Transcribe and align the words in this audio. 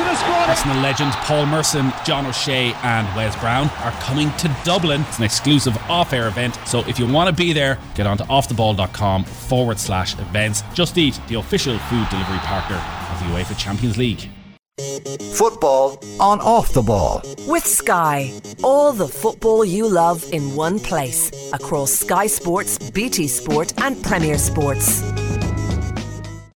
Arsenal 0.00 0.16
squad. 0.16 0.48
Arsenal 0.48 0.76
legends 0.82 1.16
Paul 1.16 1.46
Merson, 1.46 1.92
John 2.04 2.26
O'Shea, 2.26 2.72
and 2.82 3.06
Wes 3.16 3.38
Brown 3.40 3.68
are 3.80 3.92
coming 4.02 4.30
to 4.38 4.54
Dublin. 4.64 5.02
It's 5.02 5.18
an 5.18 5.24
exclusive 5.24 5.76
off 5.88 6.12
air 6.12 6.28
event. 6.28 6.58
So 6.66 6.80
if 6.80 6.98
you 6.98 7.06
want 7.06 7.28
to 7.28 7.34
be 7.34 7.52
there, 7.52 7.78
get 7.94 8.06
on 8.06 8.16
to 8.18 8.24
offtheball.com 8.24 9.24
forward 9.24 9.78
slash 9.78 10.14
events. 10.18 10.62
Just 10.74 10.96
Eat, 10.98 11.20
the 11.28 11.36
official 11.36 11.78
food 11.78 12.08
delivery 12.10 12.38
partner 12.38 12.76
of 12.76 13.18
the 13.20 13.34
UEFA 13.34 13.56
Champions 13.58 13.96
League. 13.96 14.28
Football 15.34 16.02
on 16.18 16.40
Off 16.40 16.72
the 16.72 16.82
Ball. 16.82 17.22
With 17.46 17.66
Sky. 17.66 18.32
All 18.64 18.92
the 18.92 19.08
football 19.08 19.64
you 19.64 19.86
love 19.86 20.24
in 20.32 20.54
one 20.56 20.78
place. 20.78 21.30
Across 21.52 21.92
Sky 21.92 22.26
Sports, 22.26 22.90
BT 22.90 23.28
Sport, 23.28 23.74
and 23.82 24.02
Premier 24.02 24.38
Sports. 24.38 25.02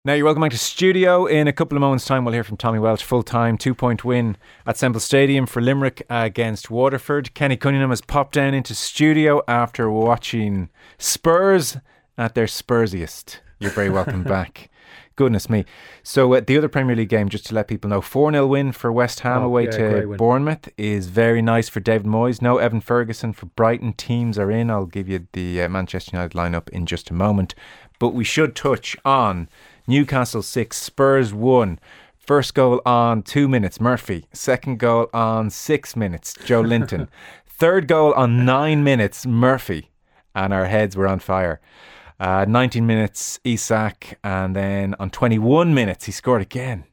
Now 0.03 0.13
you're 0.13 0.25
welcome 0.25 0.41
back 0.41 0.49
to 0.49 0.57
studio. 0.57 1.27
In 1.27 1.47
a 1.47 1.53
couple 1.53 1.77
of 1.77 1.81
moments' 1.81 2.05
time, 2.05 2.25
we'll 2.25 2.33
hear 2.33 2.43
from 2.43 2.57
Tommy 2.57 2.79
Welch. 2.79 3.03
Full 3.03 3.21
time, 3.21 3.55
two 3.55 3.75
point 3.75 4.03
win 4.03 4.35
at 4.65 4.75
Semple 4.75 4.99
Stadium 4.99 5.45
for 5.45 5.61
Limerick 5.61 6.01
against 6.09 6.71
Waterford. 6.71 7.35
Kenny 7.35 7.55
Cunningham 7.55 7.91
has 7.91 8.01
popped 8.01 8.33
down 8.33 8.55
into 8.55 8.73
studio 8.73 9.43
after 9.47 9.91
watching 9.91 10.71
Spurs 10.97 11.77
at 12.17 12.33
their 12.33 12.47
Spursiest. 12.47 13.41
You're 13.59 13.69
very 13.69 13.91
welcome 13.91 14.23
back. 14.37 14.71
Goodness 15.15 15.51
me. 15.51 15.65
So, 16.01 16.33
uh, 16.33 16.41
the 16.47 16.57
other 16.57 16.67
Premier 16.69 16.95
League 16.95 17.09
game, 17.09 17.29
just 17.29 17.45
to 17.47 17.53
let 17.53 17.67
people 17.67 17.87
know, 17.91 18.01
4 18.01 18.31
0 18.31 18.47
win 18.47 18.71
for 18.71 18.91
West 18.91 19.19
Ham 19.19 19.43
Oh, 19.43 19.45
away 19.45 19.65
yeah, 19.65 19.71
to. 20.01 20.15
Bournemouth 20.17 20.67
is 20.79 21.09
very 21.09 21.43
nice 21.43 21.69
for 21.69 21.79
David 21.79 22.07
Moyes. 22.07 22.41
No 22.41 22.57
Evan 22.57 22.81
Ferguson 22.81 23.33
for 23.33 23.45
Brighton. 23.45 23.93
Teams 23.93 24.39
are 24.39 24.49
in. 24.49 24.71
I'll 24.71 24.87
give 24.87 25.07
you 25.07 25.27
the 25.33 25.61
uh, 25.61 25.69
Manchester 25.69 26.17
United 26.17 26.35
lineup 26.35 26.69
in 26.69 26.87
just 26.87 27.11
a 27.11 27.13
moment. 27.13 27.53
But 27.99 28.15
we 28.15 28.23
should 28.23 28.55
touch 28.55 28.97
on 29.05 29.47
Newcastle 29.87 30.41
6, 30.41 30.77
Spurs 30.77 31.33
1. 31.33 31.79
First 32.17 32.53
goal 32.53 32.81
on 32.85 33.23
two 33.23 33.47
minutes, 33.47 33.81
Murphy. 33.81 34.27
Second 34.31 34.79
goal 34.79 35.09
on 35.13 35.49
six 35.49 35.95
minutes, 35.95 36.33
Joelinton. 36.35 37.07
Third 37.47 37.87
goal 37.87 38.13
on 38.13 38.45
nine 38.45 38.83
minutes, 38.83 39.25
Murphy. 39.25 39.89
And 40.35 40.53
our 40.53 40.65
heads 40.65 40.95
were 40.95 41.07
on 41.07 41.19
fire. 41.19 41.59
Uh, 42.19 42.45
19 42.47 42.85
minutes, 42.85 43.39
Isak. 43.43 44.19
And 44.23 44.55
then 44.55 44.95
on 44.99 45.09
21 45.09 45.73
minutes, 45.73 46.05
he 46.05 46.11
scored 46.11 46.41
again. 46.41 46.85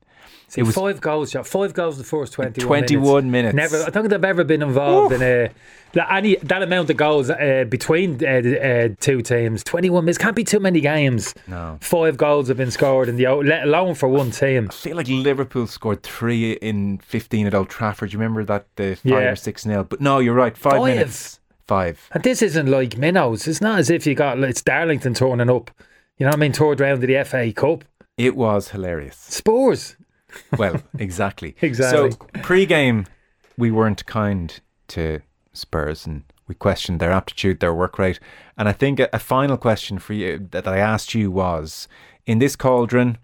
See, 0.50 0.62
It 0.62 0.64
was- 0.64 0.74
five 0.74 1.00
goals, 1.02 1.32
Joe. 1.32 1.42
Five 1.42 1.74
goals 1.74 1.96
in 1.96 1.98
the 2.02 2.08
first 2.08 2.32
21 2.32 2.66
21 2.66 3.30
minutes. 3.30 3.54
Never, 3.54 3.76
I 3.82 3.90
don't 3.90 4.02
think 4.04 4.08
they've 4.08 4.24
ever 4.24 4.44
been 4.44 4.62
involved 4.62 5.12
in 5.14 5.22
a 5.22 5.50
like 5.94 6.06
any 6.10 6.36
that 6.36 6.62
amount 6.62 6.88
of 6.90 6.96
goals 6.96 7.28
uh, 7.30 7.64
between 7.68 8.22
uh, 8.24 8.28
uh, 8.28 8.88
two 9.00 9.20
teams. 9.22 9.62
21 9.64 10.04
minutes 10.04 10.16
can't 10.18 10.34
be 10.36 10.44
too 10.44 10.58
many 10.60 10.80
games. 10.80 11.34
No. 11.46 11.76
Five 11.82 12.16
goals 12.16 12.48
have 12.48 12.56
been 12.56 12.70
scored 12.70 13.08
in 13.10 13.16
the 13.16 13.26
let 13.28 13.64
alone 13.64 13.94
for 13.94 14.08
one 14.08 14.30
team. 14.30 14.68
I 14.70 14.74
feel 14.74 14.96
like 14.96 15.08
Liverpool 15.08 15.66
scored 15.66 16.02
three 16.02 16.52
in 16.52 16.98
15 16.98 17.46
at 17.46 17.54
Old 17.54 17.68
Trafford. 17.68 18.12
You 18.14 18.18
remember 18.18 18.42
that 18.44 18.66
the 18.76 18.94
5 18.96 19.04
Yeah. 19.04 19.18
or 19.30 19.36
6 19.36 19.66
nil? 19.66 19.84
But 19.84 20.00
no, 20.00 20.18
you're 20.18 20.34
right. 20.34 20.56
Five, 20.56 20.72
Five. 20.78 20.94
minutes. 20.96 21.40
Five. 21.66 22.08
And 22.12 22.22
this 22.22 22.40
isn't 22.40 22.68
like 22.70 22.96
minnows. 22.96 23.46
It's 23.46 23.60
not 23.60 23.78
as 23.78 23.90
if 23.90 24.06
you 24.06 24.14
got 24.14 24.38
it's 24.38 24.62
Darlington 24.62 25.12
turning 25.12 25.50
up. 25.50 25.70
You 26.16 26.24
know 26.24 26.30
what 26.30 26.36
I 26.36 26.40
mean? 26.40 26.52
Third 26.54 26.80
round 26.80 27.02
to 27.02 27.06
the 27.06 27.22
FA 27.24 27.52
Cup. 27.52 27.84
It 28.16 28.34
was 28.34 28.70
hilarious. 28.70 29.16
Spurs. 29.16 29.96
Well, 30.56 30.82
exactly. 30.98 31.56
Exactly. 31.62 32.10
So 32.12 32.16
pre-game, 32.42 33.06
we 33.56 33.70
weren't 33.70 34.04
kind 34.06 34.58
to 34.88 35.20
Spurs, 35.52 36.06
and 36.06 36.24
we 36.46 36.54
questioned 36.54 37.00
their 37.00 37.12
aptitude, 37.12 37.60
their 37.60 37.74
work 37.74 37.98
rate. 37.98 38.20
And 38.56 38.68
I 38.68 38.72
think 38.72 39.00
a, 39.00 39.08
a 39.12 39.18
final 39.18 39.56
question 39.56 39.98
for 39.98 40.12
you 40.14 40.46
that 40.50 40.66
I 40.68 40.78
asked 40.78 41.14
you 41.14 41.30
was: 41.30 41.88
in 42.26 42.38
this 42.38 42.56
cauldron, 42.56 43.18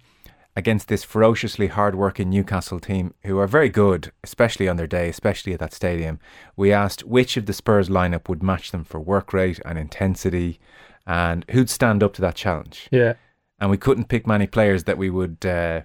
against 0.57 0.89
this 0.89 1.05
ferociously 1.05 1.67
hard-working 1.69 2.31
Newcastle 2.31 2.81
team, 2.81 3.15
who 3.25 3.39
are 3.39 3.47
very 3.47 3.69
good, 3.69 4.13
especially 4.23 4.69
on 4.69 4.77
their 4.77 4.87
day, 4.87 5.09
especially 5.09 5.53
at 5.53 5.61
that 5.61 5.73
stadium, 5.73 6.19
we 6.57 6.73
asked 6.73 7.05
which 7.05 7.37
of 7.37 7.47
the 7.47 7.53
Spurs 7.53 7.89
lineup 7.89 8.29
would 8.29 8.43
match 8.43 8.71
them 8.71 8.85
for 8.85 9.01
work 9.01 9.33
rate 9.33 9.61
and 9.65 9.79
intensity, 9.79 10.59
and 11.07 11.45
who'd 11.51 11.71
stand 11.71 12.03
up 12.03 12.13
to 12.15 12.23
that 12.23 12.35
challenge 12.37 12.89
Yeah. 12.91 13.15
and 13.61 13.71
we 13.71 13.77
couldn't 13.77 14.09
pick 14.09 14.27
many 14.27 14.47
players 14.47 14.85
that 14.85 14.97
we 14.97 15.11
would 15.11 15.45
uh, 15.45 15.83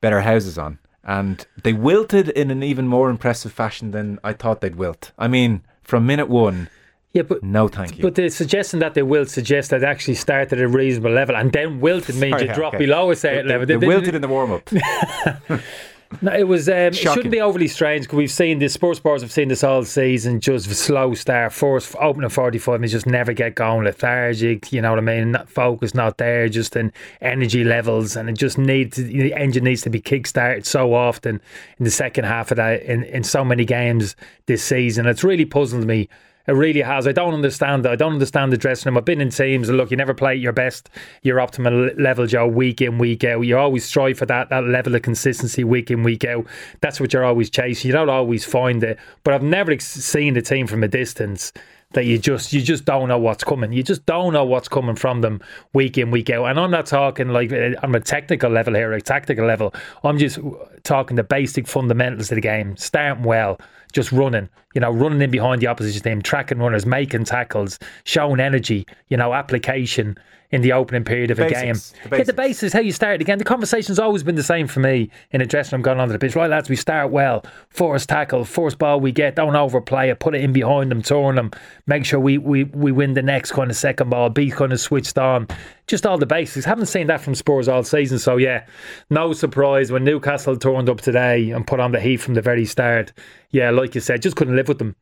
bet 0.00 0.12
our 0.12 0.20
houses 0.22 0.58
on. 0.58 0.78
And 1.04 1.46
they 1.62 1.72
wilted 1.72 2.30
in 2.30 2.50
an 2.50 2.62
even 2.62 2.88
more 2.88 3.10
impressive 3.10 3.52
fashion 3.52 3.92
than 3.92 4.18
I 4.24 4.32
thought 4.32 4.60
they'd 4.60 4.74
wilt. 4.74 5.12
I 5.18 5.28
mean, 5.28 5.62
from 5.82 6.04
minute 6.06 6.28
one, 6.28 6.68
Yeah, 7.12 7.22
but 7.22 7.42
no 7.44 7.68
thank 7.68 7.96
you. 7.96 8.02
But 8.02 8.16
the 8.16 8.28
suggestion 8.28 8.80
that 8.80 8.94
they 8.94 9.02
wilt 9.02 9.28
suggest 9.28 9.70
that 9.70 9.80
they 9.82 9.86
actually 9.86 10.16
started 10.16 10.58
at 10.58 10.64
a 10.64 10.68
reasonable 10.68 11.12
level 11.12 11.36
and 11.36 11.52
then 11.52 11.80
wilted 11.80 12.16
means 12.16 12.32
Sorry, 12.32 12.48
you 12.48 12.54
drop 12.54 12.74
okay. 12.74 12.84
below 12.86 13.10
a 13.12 13.16
certain 13.16 13.46
they, 13.46 13.52
level. 13.52 13.66
they 13.66 13.76
They- 13.76 13.86
wilted 13.86 14.14
in 14.16 14.22
the 14.22 14.28
warm 14.28 14.50
up. 14.52 14.68
No, 16.22 16.32
it 16.32 16.46
was. 16.46 16.68
Um, 16.68 16.74
it 16.74 16.94
shouldn't 16.96 17.30
be 17.30 17.40
overly 17.40 17.68
strange 17.68 18.04
because 18.04 18.16
we've 18.16 18.30
seen 18.30 18.58
this. 18.58 18.72
Sports 18.72 19.00
bars 19.00 19.22
have 19.22 19.32
seen 19.32 19.48
this 19.48 19.64
all 19.64 19.84
season. 19.84 20.40
Just 20.40 20.70
slow 20.70 21.14
start, 21.14 21.52
first 21.52 21.94
opening 22.00 22.30
forty 22.30 22.58
five 22.58 22.80
minutes, 22.80 22.92
just 22.92 23.06
never 23.06 23.32
get 23.32 23.54
going. 23.54 23.84
Lethargic, 23.84 24.72
you 24.72 24.80
know 24.80 24.90
what 24.90 24.98
I 24.98 25.02
mean? 25.02 25.32
Not 25.32 25.48
focus, 25.48 25.94
not 25.94 26.18
there. 26.18 26.48
Just 26.48 26.76
in 26.76 26.92
energy 27.20 27.64
levels, 27.64 28.16
and 28.16 28.30
it 28.30 28.38
just 28.38 28.56
needs 28.56 28.96
to, 28.96 29.02
the 29.02 29.34
engine 29.34 29.64
needs 29.64 29.82
to 29.82 29.90
be 29.90 30.00
kick 30.00 30.26
started 30.26 30.64
so 30.64 30.94
often 30.94 31.40
in 31.78 31.84
the 31.84 31.90
second 31.90 32.24
half 32.24 32.50
of 32.50 32.56
that 32.56 32.82
in 32.82 33.02
in 33.04 33.24
so 33.24 33.44
many 33.44 33.64
games 33.64 34.14
this 34.46 34.62
season. 34.62 35.06
It's 35.06 35.24
really 35.24 35.44
puzzled 35.44 35.86
me. 35.86 36.08
It 36.46 36.52
really 36.52 36.82
has. 36.82 37.06
I 37.06 37.12
don't 37.12 37.34
understand. 37.34 37.84
That. 37.84 37.92
I 37.92 37.96
don't 37.96 38.12
understand 38.12 38.52
the 38.52 38.56
dressing 38.56 38.90
room. 38.90 38.98
I've 38.98 39.04
been 39.04 39.20
in 39.20 39.30
teams 39.30 39.68
and 39.68 39.76
look, 39.76 39.90
you 39.90 39.96
never 39.96 40.14
play 40.14 40.32
at 40.32 40.38
your 40.38 40.52
best, 40.52 40.88
your 41.22 41.38
optimal 41.38 41.96
le- 41.96 42.02
level, 42.02 42.26
Joe, 42.26 42.46
week 42.46 42.80
in, 42.80 42.98
week 42.98 43.24
out. 43.24 43.40
You 43.40 43.58
always 43.58 43.84
strive 43.84 44.18
for 44.18 44.26
that 44.26 44.48
that 44.50 44.64
level 44.64 44.94
of 44.94 45.02
consistency 45.02 45.64
week 45.64 45.90
in, 45.90 46.02
week 46.02 46.24
out. 46.24 46.46
That's 46.80 47.00
what 47.00 47.12
you're 47.12 47.24
always 47.24 47.50
chasing. 47.50 47.88
You 47.88 47.92
don't 47.92 48.10
always 48.10 48.44
find 48.44 48.82
it. 48.84 48.98
But 49.24 49.34
I've 49.34 49.42
never 49.42 49.76
seen 49.80 50.34
the 50.34 50.42
team 50.42 50.66
from 50.66 50.84
a 50.84 50.88
distance 50.88 51.52
that 51.92 52.04
you 52.04 52.18
just 52.18 52.52
you 52.52 52.60
just 52.60 52.84
don't 52.84 53.08
know 53.08 53.18
what's 53.18 53.44
coming. 53.44 53.72
You 53.72 53.82
just 53.82 54.04
don't 54.06 54.32
know 54.32 54.44
what's 54.44 54.68
coming 54.68 54.96
from 54.96 55.20
them 55.20 55.40
week 55.72 55.96
in, 55.98 56.10
week 56.10 56.30
out. 56.30 56.46
And 56.46 56.58
I'm 56.58 56.70
not 56.70 56.86
talking 56.86 57.28
like 57.28 57.52
uh, 57.52 57.70
on 57.82 57.94
a 57.94 58.00
technical 58.00 58.50
level 58.50 58.74
here, 58.74 58.92
a 58.92 59.00
tactical 59.00 59.46
level. 59.46 59.74
I'm 60.04 60.18
just 60.18 60.38
talking 60.82 61.16
the 61.16 61.24
basic 61.24 61.66
fundamentals 61.66 62.30
of 62.30 62.36
the 62.36 62.40
game. 62.40 62.76
Starting 62.76 63.24
well, 63.24 63.58
just 63.92 64.12
running, 64.12 64.48
you 64.74 64.80
know, 64.80 64.90
running 64.90 65.22
in 65.22 65.30
behind 65.30 65.62
the 65.62 65.68
opposition 65.68 66.02
team, 66.02 66.22
tracking 66.22 66.58
runners, 66.58 66.84
making 66.84 67.24
tackles, 67.24 67.78
showing 68.04 68.40
energy, 68.40 68.86
you 69.08 69.16
know, 69.16 69.32
application 69.32 70.18
in 70.50 70.62
the 70.62 70.72
opening 70.72 71.04
period 71.04 71.30
of 71.30 71.38
a 71.38 71.48
Basics, 71.48 71.92
game. 71.92 72.10
the 72.10 72.16
Yeah, 72.18 72.24
the 72.24 72.32
basics. 72.32 72.36
basis, 72.36 72.72
how 72.72 72.80
you 72.80 72.92
start 72.92 73.20
again. 73.20 73.38
The 73.38 73.44
conversation's 73.44 73.98
always 73.98 74.22
been 74.22 74.34
the 74.36 74.42
same 74.42 74.66
for 74.66 74.80
me 74.80 75.10
in 75.30 75.40
a 75.40 75.46
dressing 75.46 75.76
room 75.76 75.82
going 75.82 75.98
onto 75.98 76.12
the 76.12 76.18
pitch. 76.18 76.36
Right, 76.36 76.48
lads, 76.50 76.68
we 76.68 76.76
start 76.76 77.10
well. 77.10 77.44
First 77.70 78.08
tackle, 78.08 78.44
first 78.44 78.78
ball 78.78 79.00
we 79.00 79.12
get, 79.12 79.34
don't 79.36 79.56
overplay 79.56 80.10
it, 80.10 80.20
put 80.20 80.34
it 80.34 80.42
in 80.42 80.52
behind 80.52 80.90
them, 80.90 81.02
turn 81.02 81.34
them, 81.36 81.50
make 81.86 82.04
sure 82.04 82.20
we, 82.20 82.38
we, 82.38 82.64
we 82.64 82.92
win 82.92 83.14
the 83.14 83.22
next 83.22 83.52
kind 83.52 83.70
of 83.70 83.76
second 83.76 84.10
ball, 84.10 84.30
be 84.30 84.50
kind 84.50 84.72
of 84.72 84.80
switched 84.80 85.18
on. 85.18 85.48
Just 85.86 86.04
all 86.06 86.18
the 86.18 86.26
basics. 86.26 86.66
Haven't 86.66 86.86
seen 86.86 87.06
that 87.08 87.20
from 87.20 87.34
Spurs 87.36 87.68
all 87.68 87.84
season. 87.84 88.18
So, 88.18 88.36
yeah, 88.36 88.66
no 89.10 89.32
surprise 89.32 89.92
when 89.92 90.02
Newcastle 90.04 90.56
turned 90.56 90.88
up 90.88 91.00
today 91.00 91.50
and 91.50 91.66
put 91.66 91.78
on 91.80 91.92
the 91.92 92.00
heat 92.00 92.16
from 92.16 92.34
the 92.34 92.42
very 92.42 92.64
start. 92.64 93.12
Yeah, 93.50 93.70
like 93.70 93.94
you 93.94 94.00
said, 94.00 94.20
just 94.22 94.34
couldn't 94.36 94.56
live 94.56 94.66
with 94.68 94.78
them. 94.78 94.96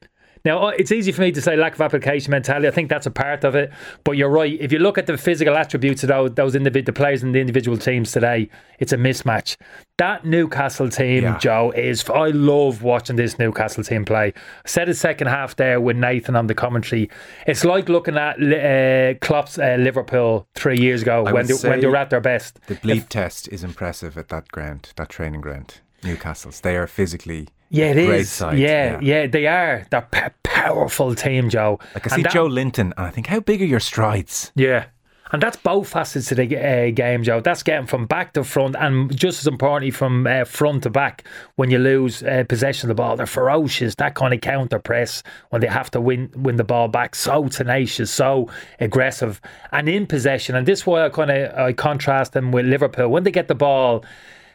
Now, 0.44 0.66
uh, 0.66 0.72
it's 0.78 0.93
easy 0.93 1.10
for 1.10 1.22
me 1.22 1.32
to 1.32 1.41
say 1.41 1.56
lack 1.56 1.75
of 1.75 1.81
application 1.81 2.31
mentality. 2.31 2.69
I 2.69 2.71
think 2.71 2.91
that's 2.91 3.06
a 3.06 3.10
part 3.10 3.44
of 3.44 3.55
it. 3.55 3.72
But 4.05 4.19
you're 4.19 4.28
right. 4.28 4.59
If 4.60 4.72
you 4.72 4.78
look 4.78 4.99
at 4.99 5.06
the 5.06 5.16
physical 5.16 5.56
attributes 5.56 6.03
of 6.03 6.10
those, 6.10 6.32
those 6.32 6.55
individual 6.55 6.94
players 6.94 7.22
in 7.22 7.32
the 7.32 7.41
individual 7.41 7.78
teams 7.78 8.12
today, 8.12 8.50
it's 8.78 8.93
a 8.93 8.99
mismatch. 8.99 9.56
That 9.97 10.27
Newcastle 10.27 10.91
team, 10.91 11.22
Yeah. 11.22 11.38
Joe, 11.38 11.71
is. 11.75 12.05
I 12.10 12.28
love 12.28 12.82
watching 12.82 13.16
this 13.16 13.38
Newcastle 13.38 13.82
team 13.84 14.05
play. 14.05 14.34
I 14.37 14.69
said 14.69 14.91
it 14.91 14.97
second 14.97 15.28
half 15.28 15.56
there 15.56 15.81
with 15.81 15.97
Nathan 15.97 16.37
on 16.37 16.47
the 16.47 16.55
commentary. 16.55 17.09
It's 17.47 17.65
like 17.65 17.88
looking 17.88 18.19
at 18.19 18.37
uh, 18.37 19.15
Klopp's 19.21 19.59
uh, 19.59 19.76
Liverpool 19.78 20.47
three 20.55 20.78
years 20.78 21.00
ago 21.00 21.25
I 21.25 21.32
when 21.32 21.47
they, 21.47 21.55
when 21.55 21.81
they 21.81 21.87
were 21.87 21.97
at 21.97 22.11
their 22.11 22.21
best. 22.21 22.61
the 22.66 22.75
bleep 22.75 23.09
test 23.09 23.49
is 23.49 23.65
impressive 23.65 24.19
at 24.19 24.28
that 24.28 24.49
ground, 24.49 24.93
that 24.97 25.09
training 25.09 25.41
ground. 25.41 25.81
Newcastle's. 26.03 26.61
They 26.61 26.76
are 26.76 26.87
physically 26.87 27.49
Yeah, 27.75 27.87
it 27.87 27.97
is. 27.99 28.31
side. 28.31 28.59
yeah, 28.59 28.99
yeah, 29.03 29.26
they 29.26 29.47
are. 29.47 29.87
They're 29.91 30.06
a 30.12 30.31
powerful 30.43 31.15
team, 31.15 31.49
Joe. 31.50 31.79
Like 31.94 32.11
I 32.12 32.17
see 32.17 32.23
that- 32.23 32.32
Joelinton, 32.32 32.79
and 32.79 32.94
I 32.97 33.11
think, 33.11 33.26
how 33.26 33.41
big 33.41 33.61
are 33.62 33.67
your 33.67 33.81
strides? 33.81 34.53
Yeah. 34.55 34.87
And 35.32 35.43
that's 35.43 35.56
both 35.56 35.88
facets 35.88 36.31
of 36.31 36.37
the 36.37 36.56
uh, 36.56 36.91
game, 36.93 37.25
Joe. 37.25 37.41
That's 37.41 37.65
getting 37.65 37.87
from 37.88 38.06
back 38.06 38.35
to 38.35 38.44
front, 38.44 38.76
and 38.79 39.15
just 39.17 39.41
as 39.41 39.49
importantly, 39.49 39.91
from 39.91 40.29
uh, 40.29 40.44
front 40.44 40.85
to 40.85 40.91
back. 40.91 41.25
When 41.56 41.73
you 41.73 41.79
lose 41.79 42.23
uh, 42.23 42.44
possession 42.49 42.88
of 42.88 42.97
the 42.97 43.03
ball, 43.03 43.17
they're 43.17 43.26
ferocious. 43.26 43.97
That 43.97 44.15
kind 44.15 44.32
of 44.32 44.43
counter 44.43 44.79
press 44.79 45.25
when 45.50 45.61
they 45.61 45.67
have 45.67 45.91
to 45.93 46.00
win 46.00 46.31
win 46.37 46.55
the 46.55 46.62
ball 46.62 46.87
back, 46.87 47.17
so 47.17 47.49
tenacious, 47.49 48.12
so 48.12 48.49
aggressive, 48.79 49.41
and 49.73 49.88
in 49.88 50.06
possession. 50.06 50.55
And 50.55 50.69
this 50.69 50.81
is 50.81 50.87
why 50.87 51.05
I 51.05 51.09
kind 51.09 51.31
of 51.32 51.59
I 51.59 51.73
contrast 51.73 52.32
them 52.32 52.53
with 52.53 52.67
Liverpool 52.67 53.09
when 53.09 53.25
they 53.25 53.32
get 53.32 53.49
the 53.49 53.56
ball. 53.56 54.05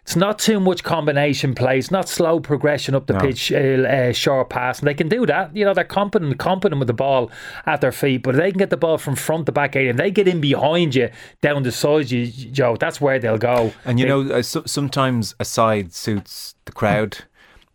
It's 0.10 0.16
not 0.16 0.40
too 0.40 0.60
much 0.60 0.84
combination 0.84 1.54
play. 1.54 1.78
It's 1.78 1.92
not 1.92 2.10
slow 2.10 2.40
progression 2.40 2.96
up 2.96 3.06
the 3.06 3.14
No. 3.14 3.20
pitch, 3.20 3.52
uh, 3.52 3.58
uh, 3.58 4.12
short 4.12 4.50
pass. 4.50 4.80
And 4.80 4.88
they 4.88 4.96
can 4.96 5.08
do 5.08 5.24
that. 5.28 5.56
You 5.56 5.64
know, 5.66 5.76
they're 5.76 5.84
competent, 5.84 6.40
competent 6.40 6.80
with 6.80 6.88
the 6.88 6.96
ball 6.96 7.30
at 7.68 7.82
their 7.82 7.92
feet. 7.92 8.24
But 8.24 8.34
if 8.34 8.42
they 8.42 8.50
can 8.50 8.58
get 8.58 8.72
the 8.72 8.76
ball 8.78 8.98
from 8.98 9.14
front 9.16 9.46
to 9.46 9.52
back 9.52 9.76
area, 9.76 9.92
and 9.92 10.00
they 10.00 10.10
get 10.10 10.28
in 10.28 10.42
behind 10.42 10.96
you, 10.96 11.12
down 11.44 11.62
the 11.62 11.72
sides, 11.72 12.12
you, 12.12 12.26
Joe, 12.26 12.76
that's 12.76 13.00
where 13.00 13.20
they'll 13.20 13.38
go. 13.38 13.72
And 13.86 14.00
you 14.00 14.06
They- 14.06 14.10
know, 14.10 14.34
uh, 14.38 14.42
so, 14.42 14.64
sometimes 14.66 15.36
a 15.40 15.46
side 15.46 15.94
suits 15.94 16.56
the 16.66 16.72
crowd. 16.72 17.20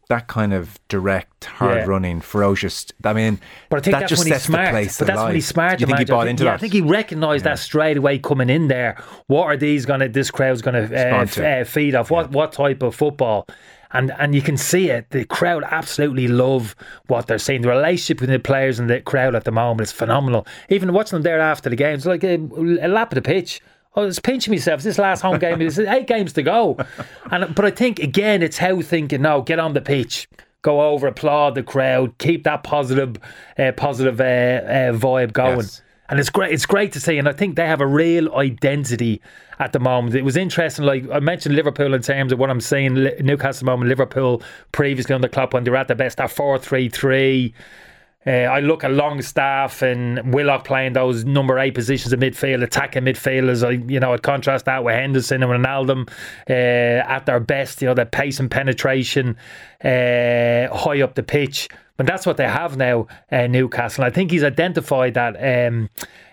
That 0.09 0.27
kind 0.27 0.53
of 0.53 0.79
direct, 0.89 1.47
hard 1.47 1.79
Yeah. 1.79 1.85
running, 1.87 2.21
ferocious. 2.21 2.87
I 3.05 3.15
mean, 3.15 3.41
But 3.71 3.79
I 3.79 3.81
think 3.81 3.93
that 3.95 4.01
that's 4.01 4.11
just 4.11 4.25
when 4.25 4.33
sets 4.33 4.45
smart. 4.45 4.67
the 4.67 4.71
place 4.73 4.99
but 4.99 5.07
that's 5.07 5.23
when 5.23 5.35
he's 5.35 5.47
smart. 5.47 5.81
You 5.81 5.87
think 5.87 5.99
he 5.99 6.05
bought 6.05 6.21
I 6.21 6.25
think- 6.25 6.31
into 6.31 6.45
yeah, 6.45 6.51
that? 6.51 6.55
I 6.57 6.59
think 6.59 6.73
he 6.75 6.81
recognised 6.83 7.45
that 7.45 7.59
straight 7.59 7.97
away 7.97 8.19
coming 8.19 8.51
in 8.51 8.69
there. 8.69 8.97
What 9.29 9.45
are 9.45 9.57
these 9.57 9.87
going 9.87 10.01
to? 10.01 10.09
This 10.09 10.31
crowd's 10.31 10.61
going 10.63 10.89
to 10.89 11.15
uh, 11.15 11.25
to. 11.25 11.49
uh, 11.61 11.65
feed 11.65 11.95
off? 11.95 12.11
What 12.11 12.31
what 12.33 12.53
type 12.53 12.83
of 12.83 12.95
football? 12.95 13.47
And 13.93 14.13
and 14.19 14.35
you 14.35 14.43
can 14.43 14.57
see 14.57 14.91
it. 14.91 15.11
The 15.11 15.25
crowd 15.25 15.65
absolutely 15.71 16.27
love 16.29 16.75
what 17.07 17.27
they're 17.29 17.39
seeing. 17.39 17.63
The 17.63 17.69
relationship 17.69 18.19
between 18.19 18.33
the 18.35 18.41
players 18.43 18.79
and 18.81 18.91
the 18.91 19.01
crowd 19.01 19.35
at 19.35 19.45
the 19.45 19.53
moment 19.53 19.83
is 19.89 19.93
phenomenal. 19.93 20.47
Even 20.69 20.93
watching 20.93 21.17
them 21.17 21.23
there 21.23 21.41
after 21.41 21.71
the 21.71 21.77
game, 21.77 21.95
it's 21.95 22.05
like 22.05 22.25
a, 22.25 22.35
a 22.35 22.89
lap 22.89 23.13
of 23.13 23.15
the 23.15 23.23
pitch. 23.23 23.61
I 23.97 24.01
was 24.01 24.19
pinching 24.19 24.53
myself. 24.53 24.83
This 24.83 24.99
last 24.99 25.21
home 25.21 25.39
game, 25.39 25.63
it's 25.63 25.79
eight 25.79 26.07
games 26.07 26.33
to 26.35 26.43
go, 26.43 26.77
and 27.31 27.55
but 27.55 27.65
I 27.65 27.71
think 27.71 27.99
again, 28.01 28.43
it's 28.43 28.59
how 28.59 28.81
thinking. 28.83 29.23
No, 29.23 29.43
get 29.43 29.59
on 29.59 29.75
the 29.75 29.81
pitch 29.81 30.29
go 30.65 30.81
over, 30.81 31.07
applaud 31.07 31.55
the 31.55 31.63
crowd, 31.63 32.19
keep 32.19 32.43
that 32.43 32.65
positive, 32.65 33.19
uh, 33.59 33.71
positive 33.73 34.21
uh, 34.21 34.25
uh, 34.25 34.93
vibe 34.99 35.33
going. 35.33 35.59
Yes. 35.59 35.83
And 36.09 36.19
it's 36.19 36.29
great. 36.29 36.53
It's 36.53 36.67
great 36.67 36.93
to 36.93 37.01
see, 37.01 37.17
and 37.17 37.29
I 37.29 37.33
think 37.33 37.57
they 37.57 37.67
have 37.67 37.81
a 37.81 37.87
real 37.87 38.35
identity 38.35 39.23
at 39.59 39.73
the 39.73 39.79
moment. 39.79 40.15
It 40.15 40.23
was 40.23 40.37
interesting. 40.37 40.85
Like 40.85 41.09
I 41.11 41.21
mentioned, 41.21 41.55
Liverpool 41.55 41.95
in 41.95 42.03
terms 42.03 42.33
of 42.33 42.39
what 42.39 42.51
I'm 42.51 42.61
seeing. 42.61 42.95
Newcastle 42.95 43.49
at 43.49 43.59
the 43.61 43.65
moment, 43.65 43.89
Liverpool 43.89 44.43
previously 44.73 45.15
under 45.15 45.29
Klopp 45.29 45.55
when 45.55 45.65
they 45.65 45.71
were 45.71 45.77
at 45.77 45.89
their 45.89 45.97
best, 45.97 46.19
that 46.19 46.31
four 46.31 46.59
three 46.59 46.89
three. 46.91 47.55
Uh, 48.27 48.31
I 48.31 48.61
look 48.61 48.85
at 48.85 48.93
Longstaff 48.93 49.83
and 49.83 50.33
Willock 50.33 50.65
playing 50.65 50.95
those 50.95 51.25
number 51.25 51.59
eight 51.59 51.75
positions 51.75 52.13
in 52.13 52.21
midfield, 52.21 52.63
attacking 52.63 53.05
midfielders. 53.05 53.67
I, 53.67 53.73
you 53.91 54.01
know, 54.01 54.13
I'd 54.13 54.23
contrast 54.23 54.65
that 54.65 54.83
with 54.83 54.95
Henderson 54.95 55.43
and 55.43 55.53
Ronaldo 55.53 56.09
uh, 56.49 56.53
at 56.53 57.27
their 57.27 57.41
best. 57.41 57.83
You 57.83 57.89
know, 57.89 57.95
their 57.95 58.07
pace 58.07 58.41
and 58.41 58.51
penetration 58.51 59.37
uh, 59.83 60.75
high 60.75 61.03
up 61.03 61.15
the 61.15 61.23
pitch. 61.23 61.69
But 61.97 62.07
that's 62.07 62.27
what 62.27 62.37
they 62.37 62.49
have 62.49 62.77
now, 62.77 63.07
uh, 63.31 63.47
Newcastle. 63.47 64.05
I 64.05 64.11
think 64.11 64.31
he's 64.31 64.43
identified 64.43 65.15
that 65.15 65.37
um, 65.69 65.91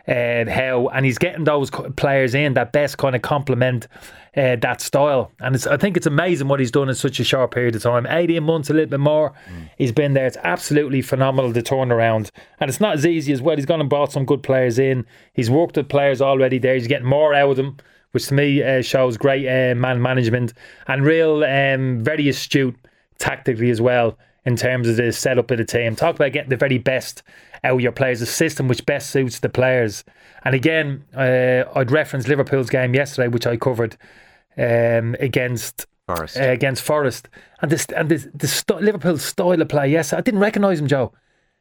uh, 0.07 0.49
how, 0.49 0.87
and 0.87 1.05
he's 1.05 1.19
getting 1.19 1.43
those 1.43 1.69
players 1.69 2.33
in 2.33 2.55
that 2.55 2.71
best 2.71 2.97
kind 2.97 3.15
of 3.15 3.21
complement 3.21 3.87
uh, 4.35 4.55
that 4.57 4.81
style. 4.81 5.31
And 5.39 5.55
it's, 5.55 5.67
I 5.67 5.77
think 5.77 5.97
it's 5.97 6.05
amazing 6.05 6.47
what 6.47 6.59
he's 6.59 6.71
done 6.71 6.89
in 6.89 6.95
such 6.95 7.19
a 7.19 7.23
short 7.23 7.51
period 7.51 7.75
of 7.75 7.83
time. 7.83 8.05
18 8.07 8.43
months, 8.43 8.69
a 8.69 8.73
little 8.73 8.89
bit 8.89 8.99
more. 8.99 9.33
He's 9.77 9.91
been 9.91 10.13
there. 10.13 10.25
It's 10.25 10.37
absolutely 10.43 11.01
phenomenal, 11.01 11.51
the 11.51 11.61
turnaround. 11.61 12.31
And 12.59 12.69
it's 12.69 12.79
not 12.79 12.95
as 12.95 13.05
easy 13.05 13.33
as 13.33 13.41
well. 13.41 13.55
He's 13.55 13.65
gone 13.65 13.81
and 13.81 13.89
brought 13.89 14.11
some 14.11 14.25
good 14.25 14.43
players 14.43 14.79
in. 14.79 15.05
He's 15.33 15.49
worked 15.49 15.75
with 15.75 15.89
players 15.89 16.21
already 16.21 16.59
there. 16.59 16.75
He's 16.75 16.87
getting 16.87 17.07
more 17.07 17.33
out 17.33 17.51
of 17.51 17.57
them, 17.57 17.77
which 18.11 18.27
to 18.27 18.33
me 18.33 18.63
uh, 18.63 18.81
shows 18.81 19.17
great 19.17 19.47
uh, 19.47 19.75
man 19.75 20.01
management 20.01 20.53
and 20.87 21.05
real, 21.05 21.43
um, 21.43 22.03
very 22.03 22.29
astute 22.29 22.75
tactically 23.19 23.69
as 23.69 23.81
well 23.81 24.17
in 24.45 24.55
terms 24.55 24.87
of 24.87 24.95
the 24.97 25.11
setup 25.11 25.51
of 25.51 25.57
the 25.57 25.65
team. 25.65 25.95
Talk 25.95 26.15
about 26.15 26.31
getting 26.31 26.49
the 26.49 26.57
very 26.57 26.77
best 26.77 27.23
out 27.63 27.75
of 27.75 27.81
your 27.81 27.91
players, 27.91 28.21
a 28.21 28.25
system 28.25 28.67
which 28.67 28.85
best 28.85 29.11
suits 29.11 29.39
the 29.39 29.49
players. 29.49 30.03
And 30.43 30.55
again, 30.55 31.03
uh, 31.15 31.63
I'd 31.75 31.91
reference 31.91 32.27
Liverpool's 32.27 32.69
game 32.69 32.95
yesterday, 32.95 33.27
which 33.27 33.45
I 33.45 33.57
covered 33.57 33.97
um, 34.57 35.15
against 35.19 35.85
Forest. 36.07 36.37
uh, 36.37 36.49
against 36.49 36.83
Forest, 36.83 37.29
and 37.61 37.71
this 37.71 37.85
and 37.95 38.09
this, 38.09 38.27
the 38.33 38.47
st- 38.47 38.81
Liverpool 38.81 39.17
style 39.17 39.61
of 39.61 39.69
play. 39.69 39.89
Yes, 39.89 40.13
I 40.13 40.21
didn't 40.21 40.39
recognise 40.39 40.79
him, 40.79 40.87
Joe. 40.87 41.13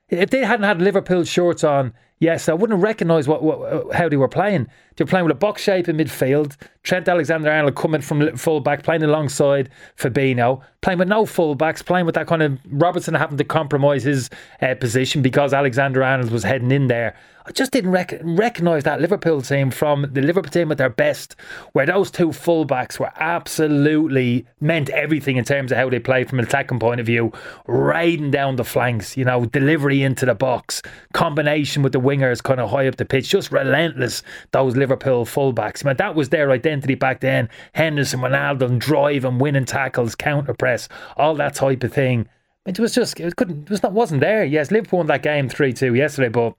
If 0.08 0.30
they 0.30 0.44
hadn't 0.44 0.64
had 0.64 0.82
Liverpool 0.82 1.24
shorts 1.24 1.62
on, 1.62 1.92
yes, 2.18 2.48
I 2.48 2.54
wouldn't 2.54 2.82
recognise 2.82 3.28
what, 3.28 3.42
what 3.42 3.94
how 3.94 4.08
they 4.08 4.16
were 4.16 4.28
playing. 4.28 4.66
They 5.00 5.04
were 5.04 5.08
playing 5.08 5.24
with 5.24 5.32
a 5.32 5.38
box 5.38 5.62
shape 5.62 5.88
in 5.88 5.96
midfield. 5.96 6.58
Trent 6.82 7.08
Alexander-Arnold 7.08 7.74
coming 7.74 8.02
from 8.02 8.36
full 8.36 8.60
back, 8.60 8.82
playing 8.82 9.02
alongside 9.02 9.70
Fabinho, 9.96 10.60
playing 10.82 10.98
with 10.98 11.08
no 11.08 11.24
full 11.24 11.54
backs, 11.54 11.80
playing 11.80 12.04
with 12.04 12.16
that 12.16 12.26
kind 12.26 12.42
of 12.42 12.58
Robertson 12.70 13.14
having 13.14 13.38
to 13.38 13.44
compromise 13.44 14.02
his 14.02 14.28
uh, 14.60 14.74
position 14.74 15.22
because 15.22 15.54
Alexander-Arnold 15.54 16.30
was 16.30 16.42
heading 16.42 16.70
in 16.70 16.88
there. 16.88 17.16
I 17.46 17.52
just 17.52 17.72
didn't 17.72 17.90
rec- 17.90 18.20
recognise 18.22 18.84
that 18.84 19.00
Liverpool 19.00 19.40
team 19.40 19.70
from 19.70 20.06
the 20.12 20.20
Liverpool 20.20 20.50
team 20.50 20.70
at 20.70 20.78
their 20.78 20.90
best, 20.90 21.36
where 21.72 21.86
those 21.86 22.10
two 22.10 22.28
fullbacks 22.28 23.00
were 23.00 23.10
absolutely 23.16 24.46
meant 24.60 24.90
everything 24.90 25.38
in 25.38 25.44
terms 25.44 25.72
of 25.72 25.78
how 25.78 25.88
they 25.88 25.98
played 25.98 26.28
from 26.28 26.38
an 26.38 26.44
attacking 26.44 26.78
point 26.78 27.00
of 27.00 27.06
view, 27.06 27.32
riding 27.66 28.30
down 28.30 28.56
the 28.56 28.64
flanks, 28.64 29.16
you 29.16 29.24
know, 29.24 29.46
delivery 29.46 30.02
into 30.02 30.26
the 30.26 30.34
box, 30.34 30.82
combination 31.14 31.82
with 31.82 31.92
the 31.92 32.00
wingers 32.00 32.42
kind 32.42 32.60
of 32.60 32.70
high 32.70 32.86
up 32.86 32.96
the 32.96 33.06
pitch, 33.06 33.30
just 33.30 33.50
relentless. 33.50 34.22
Those 34.52 34.76
Liverpool 34.76 34.89
fullbacks, 34.96 35.84
man, 35.84 35.96
that 35.96 36.14
was 36.14 36.28
their 36.28 36.50
identity 36.50 36.94
back 36.94 37.20
then. 37.20 37.48
Henderson, 37.74 38.20
Ronaldo, 38.20 38.78
driving, 38.78 39.38
winning 39.38 39.64
tackles, 39.64 40.14
counter 40.14 40.54
press, 40.54 40.88
all 41.16 41.34
that 41.36 41.54
type 41.54 41.82
of 41.84 41.92
thing. 41.92 42.28
It 42.66 42.78
was 42.78 42.94
just 42.94 43.18
it 43.18 43.36
couldn't 43.36 43.62
it 43.64 43.70
was 43.70 43.82
not 43.82 43.92
wasn't 43.92 44.20
there. 44.20 44.44
Yes, 44.44 44.70
Liverpool 44.70 44.98
won 44.98 45.06
that 45.06 45.22
game 45.22 45.48
three 45.48 45.72
two 45.72 45.94
yesterday, 45.94 46.28
but 46.28 46.54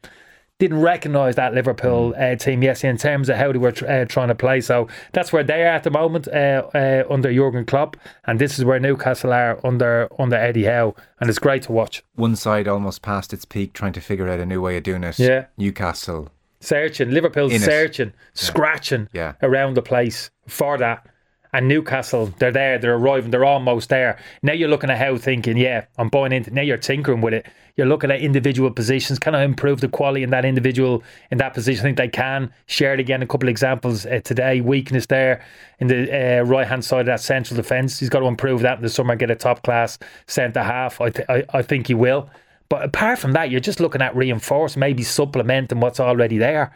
didn't 0.62 0.80
recognise 0.80 1.36
that 1.38 1.56
Liverpool 1.56 2.13
uh, 2.19 2.36
team 2.36 2.62
yesterday 2.62 2.92
in 2.92 2.98
terms 2.98 3.30
of 3.30 3.36
how 3.36 3.51
they 3.51 3.57
were 3.57 3.72
tr- 3.72 3.88
uh, 3.88 4.06
trying 4.06 4.28
to 4.28 4.36
play. 4.36 4.62
So 4.62 4.88
that's 5.12 5.34
where 5.34 5.44
they 5.44 5.63
are 5.63 5.74
at 5.74 5.84
the 5.84 5.89
moment 5.89 6.27
uh, 6.27 6.68
uh, 6.75 7.04
under 7.10 7.34
Jurgen 7.34 7.66
Klopp, 7.66 7.98
and 8.25 8.39
this 8.39 8.60
is 8.60 8.66
where 8.66 8.80
Newcastle 8.80 9.34
are 9.34 9.60
under 9.66 10.07
under 10.19 10.36
Eddie 10.36 10.66
Howe, 10.66 10.95
and 11.19 11.30
it's 11.30 11.39
great 11.39 11.63
to 11.63 11.72
watch. 11.72 12.04
One 12.13 12.36
side 12.36 12.68
almost 12.68 13.01
past 13.01 13.34
its 13.34 13.44
peak, 13.44 13.74
trying 13.74 13.94
to 13.94 14.01
figure 14.01 14.27
out 14.27 14.39
a 14.39 14.45
new 14.45 14.62
way 14.62 14.77
of 14.77 14.84
doing 14.84 15.04
it. 15.04 15.18
Yeah. 15.18 15.45
Newcastle. 15.57 16.30
Searching, 16.62 17.12
Liverpool 17.12 17.48
In 17.50 17.56
it. 17.58 17.62
searching, 17.62 18.13
scratching 18.34 19.10
Yeah. 19.13 19.34
around 19.42 19.75
the 19.75 19.81
place 19.81 20.30
for 20.48 20.78
that. 20.78 21.06
And 21.54 21.68
Newcastle, 21.68 22.28
they're 22.40 22.50
there, 22.52 22.78
they're 22.78 22.96
arriving, 22.96 23.31
they're 23.31 23.44
almost 23.44 23.90
there. 23.90 24.18
Now 24.42 24.54
you're 24.54 24.69
looking 24.69 24.90
at 24.90 24.98
how 24.98 25.18
thinking, 25.18 25.58
yeah, 25.58 25.84
I'm 25.98 26.08
buying 26.08 26.31
into. 26.31 26.50
Now 26.54 26.62
you're 26.62 26.78
tinkering 26.78 27.19
with 27.19 27.34
it. 27.34 27.46
You're 27.75 27.88
looking 27.88 28.10
at 28.10 28.22
individual 28.22 28.72
positions. 28.72 29.19
Can 29.19 29.36
I 29.36 29.44
improve 29.44 29.81
the 29.81 29.90
quality 29.90 30.24
in 30.24 30.30
that 30.30 30.46
individual 30.46 31.04
in 31.30 31.40
that 31.40 31.54
position? 31.54 31.81
I 31.81 31.84
think 31.90 31.98
they 31.98 32.08
can. 32.08 32.54
Shared 32.68 33.02
again 33.02 33.22
a 33.22 33.28
couple 33.28 33.50
of 33.50 33.52
examples 33.52 34.06
uh, 34.06 34.22
today. 34.24 34.62
Weakness 34.62 35.08
there 35.08 35.44
in 35.80 35.88
the 35.88 36.40
uh, 36.40 36.44
right 36.44 36.68
hand 36.68 36.86
side 36.86 37.02
of 37.02 37.06
that 37.08 37.19
central 37.19 37.58
defence. 37.58 38.00
He's 38.00 38.10
got 38.10 38.19
to 38.19 38.28
improve 38.28 38.62
that 38.62 38.78
in 38.78 38.84
the 38.84 38.90
summer. 38.90 39.16
Get 39.18 39.30
a 39.30 39.36
top 39.36 39.62
class 39.63 40.00
centre 40.28 40.63
half. 40.63 41.02
I, 41.02 41.10
th- 41.10 41.28
I 41.28 41.44
I 41.54 41.62
think 41.63 41.88
he 41.88 41.96
will. 41.96 42.30
But 42.72 42.86
apart 42.86 43.20
from 43.20 43.34
that, 43.34 43.52
you're 43.52 43.60
just 43.60 43.82
looking 43.82 44.02
at 44.02 44.16
reinforce, 44.16 44.78
maybe 44.78 45.04
supplementing 45.04 45.82
what's 45.82 46.00
already 46.00 46.38
there. 46.38 46.72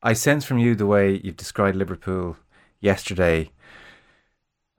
I 0.00 0.12
sense 0.12 0.44
from 0.44 0.58
you 0.58 0.76
the 0.76 0.86
way 0.86 1.20
you've 1.24 1.36
described 1.36 1.76
Liverpool 1.76 2.36
yesterday, 2.80 3.50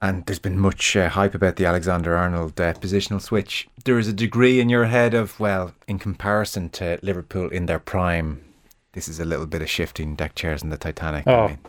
and 0.02 0.26
there's 0.26 0.40
been 0.40 0.58
much 0.58 0.96
uh, 0.96 1.10
hype 1.10 1.36
about 1.36 1.58
the 1.58 1.66
Alexander 1.66 2.16
Arnold 2.16 2.60
uh, 2.62 2.72
positional 2.76 3.22
switch. 3.22 3.68
There 3.84 4.00
is 4.00 4.08
a 4.08 4.14
degree 4.14 4.62
in 4.62 4.70
your 4.70 4.86
head 4.86 5.14
of, 5.14 5.38
well, 5.42 5.74
in 5.90 6.00
comparison 6.00 6.70
to 6.70 6.98
Liverpool 7.04 7.50
in 7.50 7.66
their 7.66 7.78
prime, 7.80 8.42
this 8.94 9.10
is 9.10 9.20
a 9.20 9.26
little 9.26 9.48
bit 9.48 9.62
of 9.62 9.70
shifting 9.70 10.16
deck 10.16 10.36
chairs 10.36 10.64
in 10.64 10.70
the 10.70 10.78
Titanic. 10.78 11.28
I 11.28 11.34
Oh. 11.34 11.48
mean, 11.50 11.60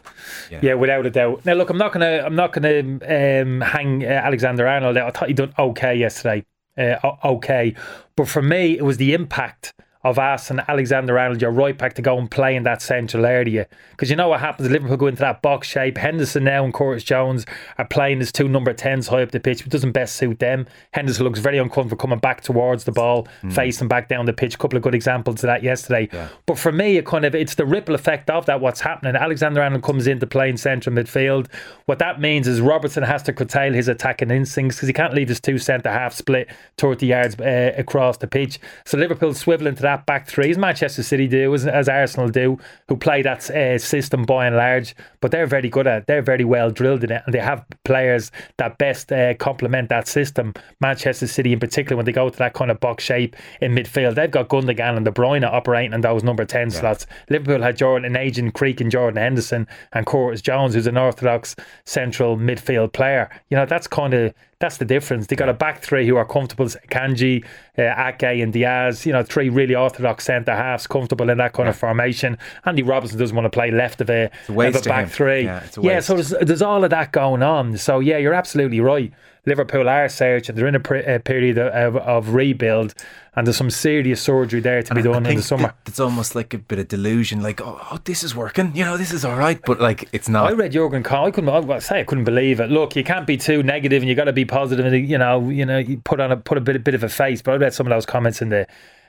Yeah. 0.62 0.74
without 0.74 1.06
a 1.06 1.10
doubt. 1.10 1.44
Now, 1.44 1.54
look, 1.54 1.70
I'm 1.70 1.76
not 1.76 1.92
gonna, 1.92 2.22
I'm 2.24 2.36
not 2.36 2.52
gonna 2.52 2.78
um, 2.78 3.60
hang 3.62 4.04
uh, 4.04 4.08
Alexander 4.08 4.64
Arnold. 4.68 4.96
I 4.96 5.10
thought 5.10 5.26
he 5.26 5.34
done 5.34 5.52
okay 5.58 5.96
yesterday. 5.96 6.44
Uh, 6.76 6.96
okay, 7.24 7.74
but 8.16 8.28
for 8.28 8.42
me, 8.42 8.78
it 8.78 8.82
was 8.82 8.96
the 8.96 9.12
impact 9.12 9.74
of 10.04 10.18
asking 10.18 10.60
Alexander 10.66 11.18
Arnold, 11.18 11.40
your 11.40 11.52
right 11.52 11.78
back, 11.78 11.94
to 11.94 12.02
go 12.02 12.18
and 12.18 12.30
play 12.30 12.56
in 12.56 12.64
that 12.64 12.82
central 12.82 13.24
area. 13.24 13.68
Because 13.92 14.10
you 14.10 14.16
know 14.16 14.28
what 14.28 14.40
happens? 14.40 14.68
Liverpool 14.68 14.96
go 14.96 15.06
into 15.06 15.20
that 15.20 15.42
box 15.42 15.68
shape. 15.68 15.96
Henderson 15.96 16.44
now 16.44 16.64
and 16.64 16.74
Curtis 16.74 17.04
Jones 17.04 17.46
are 17.78 17.86
playing 17.86 18.20
as 18.20 18.32
two 18.32 18.48
number 18.48 18.74
10s 18.74 19.08
high 19.08 19.22
up 19.22 19.30
the 19.30 19.38
pitch, 19.38 19.62
which 19.62 19.70
doesn't 19.70 19.92
best 19.92 20.16
suit 20.16 20.40
them. 20.40 20.66
Henderson 20.92 21.24
looks 21.24 21.38
very 21.38 21.58
uncomfortable 21.58 22.00
coming 22.00 22.18
back 22.18 22.40
towards 22.40 22.84
the 22.84 22.92
ball, 22.92 23.28
facing 23.50 23.86
back 23.88 24.08
down 24.08 24.26
the 24.26 24.32
pitch. 24.32 24.54
A 24.56 24.58
couple 24.58 24.76
of 24.76 24.82
good 24.82 24.94
examples 24.94 25.36
of 25.36 25.48
that 25.48 25.62
yesterday. 25.62 26.08
But 26.46 26.58
for 26.58 26.72
me, 26.72 26.96
it 26.96 27.06
kind 27.06 27.24
of 27.24 27.34
it's 27.34 27.54
the 27.54 27.66
ripple 27.66 27.94
effect 27.94 28.28
of 28.28 28.46
that. 28.46 28.60
What's 28.60 28.80
happening? 28.80 29.14
Alexander 29.14 29.62
Arnold 29.62 29.84
comes 29.84 30.08
into 30.08 30.26
playing 30.26 30.56
central 30.56 30.94
midfield. 30.96 31.46
What 31.86 32.00
that 32.00 32.20
means 32.20 32.48
is 32.48 32.60
Robertson 32.60 33.04
has 33.04 33.22
to 33.24 33.32
curtail 33.32 33.72
his 33.72 33.86
attacking 33.86 34.30
instincts 34.30 34.76
because 34.76 34.88
he 34.88 34.92
can't 34.92 35.14
leave 35.14 35.28
his 35.28 35.40
two 35.40 35.58
centre 35.58 35.90
half 35.90 36.12
split 36.12 36.48
30 36.78 37.06
yards 37.06 37.40
uh, 37.40 37.72
across 37.76 38.16
the 38.16 38.26
pitch. 38.26 38.58
So 38.84 38.98
Liverpool 38.98 39.34
swivel 39.34 39.66
into 39.66 39.82
that 39.82 39.91
that 39.92 40.06
back 40.06 40.26
three, 40.26 40.50
as 40.50 40.58
Manchester 40.58 41.02
City 41.02 41.28
do, 41.28 41.52
as, 41.52 41.66
as 41.66 41.88
Arsenal 41.88 42.28
do, 42.28 42.58
who 42.88 42.96
play 42.96 43.20
that 43.22 43.50
uh, 43.50 43.78
system 43.78 44.24
by 44.24 44.46
and 44.46 44.56
large. 44.56 44.94
But 45.20 45.30
they're 45.30 45.46
very 45.46 45.68
good 45.68 45.86
at 45.86 46.02
it. 46.02 46.06
They're 46.06 46.22
very 46.22 46.44
well 46.44 46.70
drilled 46.70 47.04
in 47.04 47.12
it, 47.12 47.22
and 47.26 47.34
they 47.34 47.38
have 47.38 47.64
players 47.84 48.30
that 48.56 48.78
best 48.78 49.12
uh, 49.12 49.34
complement 49.34 49.90
that 49.90 50.08
system. 50.08 50.54
Manchester 50.80 51.26
City, 51.26 51.52
in 51.52 51.60
particular, 51.60 51.96
when 51.96 52.06
they 52.06 52.12
go 52.12 52.30
to 52.30 52.38
that 52.38 52.54
kind 52.54 52.70
of 52.70 52.80
box 52.80 53.04
shape 53.04 53.36
in 53.60 53.74
midfield, 53.74 54.14
they've 54.14 54.30
got 54.30 54.48
Gundogan 54.48 54.96
and 54.96 55.04
De 55.04 55.10
Bruyne 55.10 55.44
operating 55.44 55.92
in 55.92 56.00
those 56.00 56.22
number 56.22 56.44
10 56.44 56.70
yeah. 56.70 56.80
slots. 56.80 57.06
Liverpool 57.28 57.62
had 57.62 57.76
Jordan, 57.76 58.06
an 58.06 58.16
agent 58.16 58.54
Creek 58.54 58.80
and 58.80 58.90
Jordan 58.90 59.20
Henderson, 59.20 59.66
and 59.92 60.06
Curtis 60.06 60.40
Jones, 60.40 60.74
who's 60.74 60.86
an 60.86 60.96
orthodox 60.96 61.54
central 61.84 62.36
midfield 62.36 62.92
player. 62.92 63.28
You 63.50 63.58
know, 63.58 63.66
that's 63.66 63.86
kind 63.86 64.14
of 64.14 64.34
that's 64.62 64.76
the 64.76 64.84
difference. 64.84 65.26
They 65.26 65.34
got 65.34 65.48
a 65.48 65.54
back 65.54 65.80
three 65.80 66.06
who 66.06 66.16
are 66.16 66.24
comfortable. 66.24 66.66
Kanji, 66.66 67.44
uh, 67.76 68.08
Ake, 68.08 68.40
and 68.40 68.52
Dias. 68.52 69.04
You 69.04 69.12
know, 69.12 69.24
three 69.24 69.48
really 69.48 69.74
orthodox 69.74 70.24
centre 70.24 70.54
halves, 70.54 70.86
comfortable 70.86 71.28
in 71.30 71.38
that 71.38 71.52
kind 71.52 71.66
yeah. 71.66 71.70
of 71.70 71.76
formation. 71.76 72.38
Andy 72.64 72.84
Robertson 72.84 73.18
doesn't 73.18 73.34
want 73.34 73.44
to 73.44 73.50
play 73.50 73.72
left 73.72 74.00
of 74.00 74.08
a, 74.08 74.30
of 74.48 74.56
a 74.56 74.88
back 74.88 75.04
him. 75.04 75.08
three. 75.10 75.44
Yeah, 75.44 75.66
yeah 75.80 76.00
so 76.00 76.14
there's, 76.14 76.32
there's 76.40 76.62
all 76.62 76.84
of 76.84 76.90
that 76.90 77.10
going 77.10 77.42
on. 77.42 77.76
So 77.76 77.98
yeah, 77.98 78.18
you're 78.18 78.34
absolutely 78.34 78.78
right. 78.80 79.12
Liverpool 79.44 79.88
are 79.88 80.08
searching. 80.08 80.54
They're 80.54 80.68
in 80.68 80.76
a, 80.76 80.80
pre- 80.80 81.04
a 81.04 81.18
period 81.18 81.58
of, 81.58 81.96
of, 81.96 82.32
rebuild, 82.32 82.94
and 83.34 83.44
there's 83.44 83.56
some 83.56 83.70
serious 83.70 84.22
surgery 84.22 84.60
there 84.60 84.82
to 84.84 84.92
and 84.92 84.96
be 84.96 85.02
done 85.02 85.26
in 85.26 85.36
the 85.36 85.42
summer. 85.42 85.74
It's 85.84 85.98
almost 85.98 86.36
like 86.36 86.54
a 86.54 86.58
bit 86.58 86.78
of 86.78 86.86
delusion, 86.86 87.42
like 87.42 87.60
oh, 87.60 87.80
oh, 87.90 87.98
this 88.04 88.22
is 88.22 88.36
working, 88.36 88.76
you 88.76 88.84
know, 88.84 88.96
this 88.96 89.12
is 89.12 89.24
all 89.24 89.34
right, 89.34 89.60
but 89.66 89.80
like 89.80 90.08
it's 90.12 90.28
not. 90.28 90.50
I 90.50 90.52
read 90.52 90.70
Jurgen 90.70 91.02
Klopp. 91.02 91.26
I 91.26 91.30
couldn't 91.32 91.70
I 91.70 91.78
say 91.80 92.00
I 92.00 92.04
couldn't 92.04 92.24
believe 92.24 92.60
it. 92.60 92.70
Look, 92.70 92.94
you 92.94 93.02
can't 93.02 93.26
be 93.26 93.36
too 93.36 93.64
negative, 93.64 94.02
and 94.02 94.08
you 94.08 94.14
got 94.14 94.24
to 94.24 94.32
be 94.32 94.44
positive, 94.44 94.86
and 94.86 95.08
you 95.08 95.18
know, 95.18 95.48
you 95.48 95.66
know, 95.66 95.78
you 95.78 95.98
put 95.98 96.20
on 96.20 96.30
a 96.30 96.36
put 96.36 96.56
a 96.56 96.60
bit, 96.60 96.76
a 96.76 96.78
bit 96.78 96.94
of 96.94 97.02
a 97.02 97.08
face. 97.08 97.42
But 97.42 97.52
I 97.52 97.56
read 97.56 97.74
some 97.74 97.86
of 97.86 97.90
those 97.90 98.06
comments 98.06 98.42
in 98.42 98.50
the 98.50 98.68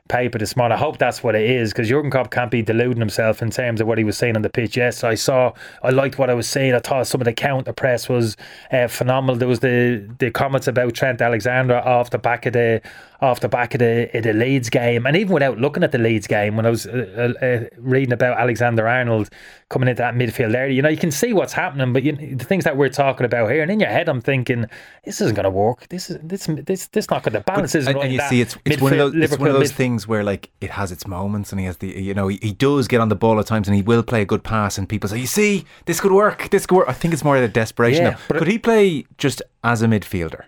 paper 0.09 0.37
this 0.37 0.55
morning. 0.57 0.75
I 0.75 0.79
hope 0.79 0.97
that's 0.97 1.23
what 1.23 1.33
it 1.33 1.49
is 1.49 1.71
because 1.71 1.87
Jurgen 1.87 2.11
Klopp 2.11 2.29
can't 2.29 2.51
be 2.51 2.61
deluding 2.61 2.99
himself 2.99 3.41
in 3.41 3.49
terms 3.49 3.79
of 3.79 3.87
what 3.87 3.97
he 3.97 4.03
was 4.03 4.17
saying 4.17 4.35
on 4.35 4.41
the 4.41 4.49
pitch. 4.49 4.75
Yes, 4.75 5.03
I 5.03 5.15
saw, 5.15 5.53
I 5.81 5.91
liked 5.91 6.17
what 6.17 6.29
I 6.29 6.33
was 6.33 6.47
saying. 6.47 6.73
I 6.73 6.79
thought 6.79 7.07
some 7.07 7.21
of 7.21 7.25
the 7.25 7.33
counter 7.33 7.71
press 7.71 8.09
was 8.09 8.35
uh, 8.71 8.87
phenomenal. 8.87 9.35
There 9.37 9.47
was 9.47 9.61
the 9.61 10.05
the 10.19 10.29
comments 10.29 10.67
about 10.67 10.93
Trent 10.93 11.21
Alexander 11.21 11.77
off 11.77 12.09
the 12.09 12.17
back 12.17 12.45
of 12.45 12.53
the 12.53 12.81
off 13.23 13.39
the 13.39 13.49
back 13.49 13.73
of 13.73 13.79
the, 13.79 14.09
the 14.13 14.33
Leeds 14.33 14.69
game, 14.69 15.05
and 15.05 15.17
even 15.17 15.33
without 15.33 15.57
looking 15.57 15.83
at 15.83 15.91
the 15.91 15.97
Leeds 15.97 16.27
game, 16.27 16.55
when 16.55 16.65
I 16.65 16.69
was 16.69 16.85
uh, 16.85 17.33
uh, 17.41 17.45
uh, 17.45 17.65
reading 17.77 18.13
about 18.13 18.37
Alexander 18.37 18.87
Arnold 18.87 19.29
coming 19.69 19.89
into 19.89 20.01
that 20.01 20.13
midfield 20.13 20.53
area, 20.53 20.73
you 20.73 20.81
know, 20.81 20.89
you 20.89 20.97
can 20.97 21.11
see 21.11 21.33
what's 21.33 21.53
happening, 21.53 21.93
but 21.93 22.03
you, 22.03 22.11
the 22.13 22.45
things 22.45 22.63
that 22.65 22.77
we're 22.77 22.89
talking 22.89 23.25
about 23.25 23.49
here, 23.49 23.61
and 23.61 23.71
in 23.71 23.79
your 23.79 23.89
head, 23.89 24.09
I'm 24.09 24.21
thinking, 24.21 24.65
this 25.05 25.21
isn't 25.21 25.35
going 25.35 25.45
to 25.45 25.49
work. 25.49 25.87
This 25.87 26.09
is 26.09 26.19
this 26.21 26.47
this 26.47 26.87
this 26.87 27.09
not 27.09 27.23
going 27.23 27.33
to 27.33 27.39
balance. 27.39 27.75
Is 27.75 27.87
and. 27.87 27.97
And 28.03 28.11
you 28.11 28.19
see, 28.21 28.41
it's, 28.41 28.57
it's 28.65 28.81
one 28.81 28.91
of 28.91 28.99
those, 28.99 29.15
it's 29.15 29.37
one 29.37 29.49
of 29.49 29.55
those 29.55 29.71
things 29.71 30.07
where 30.07 30.23
like 30.23 30.51
it 30.59 30.71
has 30.71 30.91
its 30.91 31.07
moments, 31.07 31.51
and 31.51 31.59
he 31.59 31.65
has 31.65 31.77
the 31.77 31.87
you 31.87 32.13
know 32.13 32.27
he, 32.27 32.37
he 32.41 32.51
does 32.51 32.87
get 32.87 32.99
on 32.99 33.09
the 33.09 33.15
ball 33.15 33.39
at 33.39 33.45
times, 33.45 33.67
and 33.67 33.75
he 33.75 33.81
will 33.81 34.03
play 34.03 34.21
a 34.21 34.25
good 34.25 34.43
pass, 34.43 34.77
and 34.77 34.89
people 34.89 35.09
say, 35.09 35.17
you 35.19 35.27
see, 35.27 35.65
this 35.85 36.01
could 36.01 36.11
work, 36.11 36.49
this 36.49 36.65
could 36.65 36.75
work. 36.75 36.89
I 36.89 36.93
think 36.93 37.13
it's 37.13 37.23
more 37.23 37.37
of 37.37 37.43
of 37.43 37.53
desperation. 37.53 38.05
Yeah, 38.05 38.17
could 38.27 38.47
he 38.47 38.57
play 38.57 39.05
just 39.17 39.41
as 39.63 39.81
a 39.81 39.87
midfielder? 39.87 40.45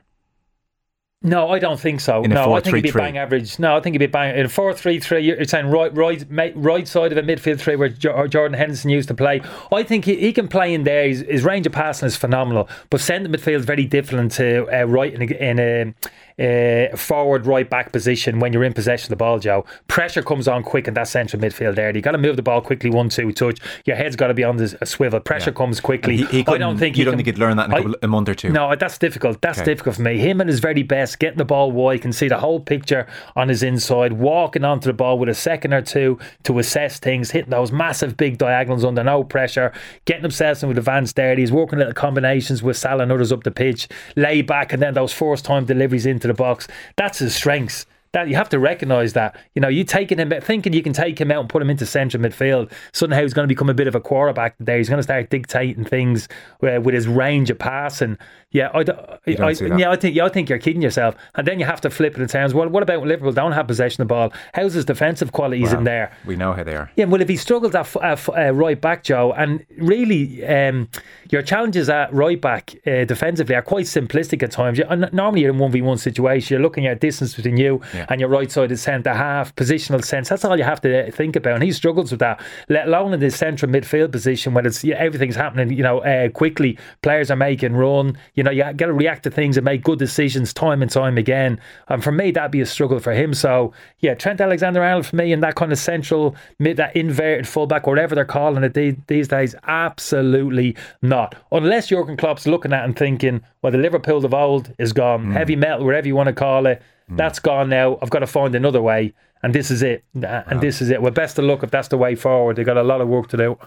No, 1.26 1.50
I 1.50 1.60
don't 1.60 1.80
think 1.80 2.02
so. 2.02 2.22
No, 2.22 2.46
four, 2.46 2.58
I 2.58 2.62
think 2.62 2.72
three, 2.72 2.80
he'd 2.80 2.84
be 2.84 2.92
three. 2.92 3.02
bang 3.02 3.18
average. 3.18 3.58
No, 3.58 3.76
I 3.76 3.82
think 3.82 3.96
he'd 3.96 4.00
be 4.00 4.06
bang 4.06 4.38
in 4.38 4.46
a 4.46 4.50
four 4.50 4.74
three 4.74 5.00
three. 5.00 5.22
You're 5.22 5.44
saying 5.46 5.68
right, 5.68 5.94
right, 5.96 6.24
right 6.56 6.88
side 6.88 7.12
of 7.12 7.18
a 7.18 7.24
midfield 7.24 7.60
three 7.60 7.76
where 7.76 7.90
Jordan 7.90 8.54
Henderson 8.54 8.92
used 8.92 9.08
to 9.08 9.16
play. 9.16 9.42
I 9.72 9.84
think 9.84 10.06
he, 10.06 10.16
he 10.18 10.32
can 10.32 10.48
play 10.48 10.74
in 10.74 10.84
there. 10.84 11.08
His, 11.08 11.22
his 11.22 11.44
range 11.44 11.66
of 11.66 11.74
passing 11.74 12.06
is 12.06 12.16
phenomenal, 12.16 12.70
but 12.90 13.02
centre 13.02 13.30
midfield 13.30 13.58
is 13.58 13.66
very 13.66 13.86
different 13.86 14.34
to 14.34 14.68
uh, 14.72 14.86
right 14.86 15.14
in 15.14 15.22
a, 15.24 15.50
in 15.50 15.60
a 15.60 15.94
uh, 16.40 16.96
forward 16.96 17.46
right 17.46 17.70
back 17.70 17.92
position 17.92 18.40
when 18.40 18.54
you're 18.54 18.64
in 18.64 18.74
possession 18.74 19.06
of 19.06 19.10
the 19.10 19.16
ball, 19.16 19.40
Joe. 19.40 19.66
Pressure 19.88 20.22
comes 20.22 20.48
on 20.48 20.64
quick 20.64 20.88
in 20.88 20.94
that 20.96 21.08
central 21.08 21.42
midfield 21.42 21.76
there. 21.76 21.96
You 21.96 22.02
got 22.02 22.12
to 22.12 22.18
move 22.18 22.36
the 22.36 22.42
ball 22.42 22.62
quickly, 22.62 22.90
one 22.90 23.10
two 23.10 23.32
touch. 23.32 23.60
Your 23.86 23.96
head's 23.96 24.16
got 24.16 24.28
to 24.28 24.34
be 24.34 24.44
on 24.44 24.58
the 24.58 24.78
swivel. 24.86 25.20
Pressure 25.20 25.52
yeah. 25.52 25.56
comes 25.58 25.80
quickly. 25.80 26.18
He, 26.18 26.26
he 26.26 26.44
I 26.48 26.58
don't 26.58 26.78
think 26.78 26.98
you 26.98 27.06
don't 27.06 27.16
think 27.16 27.28
he'd 27.28 27.38
learn 27.38 27.58
that 27.58 27.68
in 27.68 27.72
a, 27.72 27.76
couple, 27.78 27.92
I, 27.92 28.06
a 28.06 28.08
month 28.08 28.30
or 28.30 28.36
two. 28.36 28.50
No, 28.52 28.76
that's 28.76 28.98
difficult. 28.98 29.42
That's 29.42 29.60
okay. 29.60 29.72
difficult 29.72 29.96
for 29.96 30.02
me. 30.02 30.18
Him 30.18 30.42
at 30.42 30.48
his 30.48 30.60
very 30.60 30.84
best, 30.84 31.20
getting 31.20 31.38
the 31.38 31.46
ball 31.46 31.72
wide, 31.72 32.02
can 32.02 32.14
see 32.14 32.28
the 32.28 32.40
whole 32.40 32.60
picture 32.60 33.08
on 33.36 33.50
his 33.50 33.64
inside, 33.64 34.14
walking 34.14 34.64
onto 34.64 34.88
the 34.88 34.94
ball 34.94 35.18
with 35.18 35.30
a 35.30 35.34
second 35.34 35.74
or 35.74 35.82
two 35.82 36.20
to 36.44 36.60
assess 36.60 37.00
things, 37.00 37.32
hitting 37.32 37.52
those 37.52 37.72
massive 37.72 38.18
big 38.18 38.38
diagonals 38.38 38.84
under 38.84 39.04
no 39.04 39.24
pressure, 39.24 39.72
getting 40.06 40.24
himself 40.24 40.64
in 40.64 40.70
with 40.70 40.78
advanced 40.78 41.16
there. 41.16 41.36
He's 41.36 41.52
working 41.52 41.80
little 41.80 41.94
combinations 41.94 42.62
with 42.62 42.78
Salah 42.78 43.04
and 43.04 43.12
others 43.12 43.32
up 43.32 43.44
the 43.44 43.52
pitch, 43.52 43.88
lay 44.16 44.42
back, 44.42 44.74
and 44.74 44.82
then 44.82 44.94
those 44.94 45.14
first 45.14 45.46
time 45.46 45.66
deliveries 45.66 46.06
into 46.06 46.25
the 46.28 46.34
box. 46.34 46.68
That's 46.96 47.20
his 47.20 47.36
strengths. 47.36 47.86
That 48.16 48.30
you 48.30 48.36
have 48.36 48.48
to 48.50 48.60
recognise 48.60 49.12
that. 49.12 49.36
You 49.56 49.62
know, 49.62 49.68
you 49.68 49.84
taking 49.84 50.20
him 50.20 50.32
thinking 50.40 50.72
you 50.72 50.82
can 50.82 50.94
take 50.94 51.20
him 51.20 51.32
out 51.32 51.42
and 51.42 51.50
put 51.50 51.62
him 51.62 51.70
into 51.70 51.86
central 51.86 52.24
midfield. 52.24 52.72
Somehow 52.94 53.22
he's 53.22 53.34
going 53.34 53.44
to 53.44 53.54
become 53.54 53.70
a 53.70 53.74
bit 53.74 53.88
of 53.88 53.96
a 53.96 54.00
quarterback 54.00 54.56
there. 54.58 54.78
He's 54.78 54.88
going 54.88 55.00
to 55.00 55.04
start 55.04 55.30
dictating 55.30 55.84
things 55.84 56.30
uh, 56.64 56.80
with 56.82 56.96
his 56.96 57.10
range 57.10 57.50
of 57.50 57.60
passing. 57.60 58.18
Yeah, 58.52 58.70
I, 58.74 58.86
I, 58.90 59.20
yeah, 59.28 59.90
I 59.92 59.98
think 59.98 60.16
yeah, 60.16 60.24
I 60.24 60.30
think 60.30 60.48
you're 60.48 60.60
kidding 60.60 60.82
yourself. 60.82 61.16
And 61.36 61.46
then 61.46 61.60
you 61.60 61.66
have 61.66 61.82
to 61.82 61.90
flip 61.90 62.18
it 62.18 62.22
in 62.22 62.30
terms. 62.30 62.54
Well, 62.54 62.70
what 62.70 62.84
about 62.84 63.02
when 63.02 63.10
Liverpool 63.10 63.34
don't 63.34 63.52
have 63.52 63.68
possession 63.68 64.02
of 64.02 64.08
the 64.08 64.14
ball? 64.14 64.32
How's 64.54 64.76
his 64.76 64.86
defensive 64.86 65.34
qualities 65.34 65.72
well, 65.72 65.80
in 65.80 65.84
there? 65.84 66.16
We 66.26 66.38
know 66.38 66.54
how 66.54 66.64
they 66.64 66.78
are. 66.78 66.90
Yeah, 66.96 67.06
well, 67.06 67.20
if 67.20 67.28
he 67.28 67.36
struggles 67.36 67.76
at 67.76 67.98
uh, 67.98 68.54
right 68.54 68.80
back, 68.80 69.04
Joe, 69.04 69.34
and 69.34 69.66
really, 69.78 70.46
um, 70.46 70.88
your 71.32 71.42
challenges 71.42 71.90
at 71.90 72.14
right 72.14 72.40
back 72.40 72.76
uh, 72.88 73.04
defensively 73.04 73.56
are 73.56 73.62
quite 73.62 73.88
simplistic 73.88 74.42
at 74.42 74.52
times. 74.52 74.78
You, 74.78 74.86
normally, 75.12 75.42
you're 75.42 75.52
in 75.52 75.60
one 75.60 75.74
v 75.74 75.82
one 75.82 75.98
situation. 75.98 76.56
You're 76.56 76.64
looking 76.64 76.88
at 76.88 77.02
distance 77.02 77.36
between 77.36 77.58
you 77.58 77.82
yeah. 77.94 78.05
And 78.10 78.20
your 78.20 78.30
right 78.30 78.52
side 78.52 78.72
is 78.72 78.82
centre 78.82 79.14
half, 79.14 79.56
positional 79.56 80.04
sense. 80.04 80.30
That's 80.30 80.46
all 80.46 80.58
you 80.58 80.64
have 80.64 80.82
to 80.82 81.12
think 81.12 81.36
about. 81.36 81.56
And 81.56 81.64
he 81.64 81.72
struggles 81.72 82.12
with 82.12 82.20
that, 82.20 82.42
let 82.70 82.88
alone 82.88 83.14
in 83.14 83.20
the 83.20 83.32
central 83.32 83.72
midfield 83.72 84.12
position 84.12 84.54
when 84.54 84.66
it's 84.66 84.84
yeah, 84.84 84.96
everything's 84.96 85.36
happening. 85.36 85.72
You 85.72 85.84
know, 85.84 86.00
uh, 86.00 86.30
quickly. 86.30 86.78
Players 87.02 87.32
are 87.32 87.36
making 87.36 87.74
run. 87.74 88.18
You 88.34 88.44
know, 88.44 88.52
you 88.52 88.64
got 88.64 88.88
to 88.88 88.94
react 88.94 89.24
to 89.24 89.32
things 89.32 89.58
and 89.58 89.66
make 89.66 89.84
good 89.84 90.00
decisions 90.00 90.54
time 90.54 90.82
and 90.82 90.92
time 90.92 91.18
again. 91.18 91.60
And 91.88 92.04
for 92.04 92.12
me, 92.12 92.32
that'd 92.32 92.52
be 92.52 92.62
a 92.62 92.66
struggle 92.66 93.00
for 93.00 93.14
him. 93.14 93.34
So 93.34 93.74
yeah, 94.00 94.14
Trent 94.14 94.42
Alexander-Arnold 94.42 95.06
for 95.06 95.16
me 95.16 95.32
in 95.32 95.40
that 95.42 95.56
kind 95.56 95.72
of 95.72 95.78
central 95.78 96.36
mid, 96.60 96.78
that 96.78 96.96
inverted 96.96 97.48
fullback, 97.48 97.88
whatever 97.88 98.16
they're 98.16 98.26
calling 98.26 98.64
it 98.64 98.74
these 99.08 99.28
days, 99.28 99.56
absolutely 99.68 100.76
not. 101.02 101.36
Unless 101.52 101.88
Jurgen 101.88 102.18
Klopp's 102.18 102.48
looking 102.48 102.74
at 102.74 102.86
and 102.86 102.98
thinking, 102.98 103.42
well, 103.62 103.72
the 103.72 103.78
Liverpool 103.78 104.26
of 104.26 104.34
old 104.34 104.74
is 104.78 104.94
gone, 104.94 105.28
mm. 105.28 105.34
heavy 105.34 105.56
metal, 105.56 105.86
whatever 105.86 106.08
you 106.08 106.16
want 106.16 106.28
to 106.28 106.34
call 106.34 106.66
it, 106.66 106.82
mm. 107.10 107.18
that's 107.18 107.40
gone 107.40 107.70
now. 107.70 107.98
I've 108.02 108.10
got 108.10 108.20
to 108.20 108.28
find 108.28 108.56
another 108.56 108.82
way, 108.82 109.14
and 109.44 109.54
this 109.54 109.72
is 109.72 109.82
it. 109.84 110.04
And 110.14 110.24
wow. 110.24 110.60
this 110.60 110.82
is 110.82 110.90
it. 110.90 111.02
Well, 111.02 111.12
best 111.12 111.40
of 111.40 111.46
luck 111.46 111.64
if 111.64 111.72
that's 111.72 111.88
the 111.90 111.98
way 111.98 112.16
forward. 112.16 112.56
They've 112.56 112.66
got 112.66 112.78
a 112.78 112.84
lot 112.84 113.02
of 113.02 113.08
work 113.08 113.28
to 113.30 113.38
do. 113.38 113.58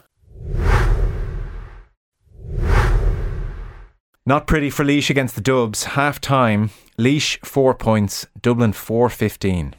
Not 4.27 4.47
pretty 4.47 4.69
for 4.69 4.85
Laois 4.85 5.09
against 5.09 5.37
the 5.37 5.41
Dubs. 5.41 5.85
Half 5.85 6.21
time, 6.21 6.71
Laois 6.99 7.39
four 7.45 7.75
points, 7.75 8.27
Dublin 8.43 8.75
four 8.75 9.09
fifteen. 9.09 9.75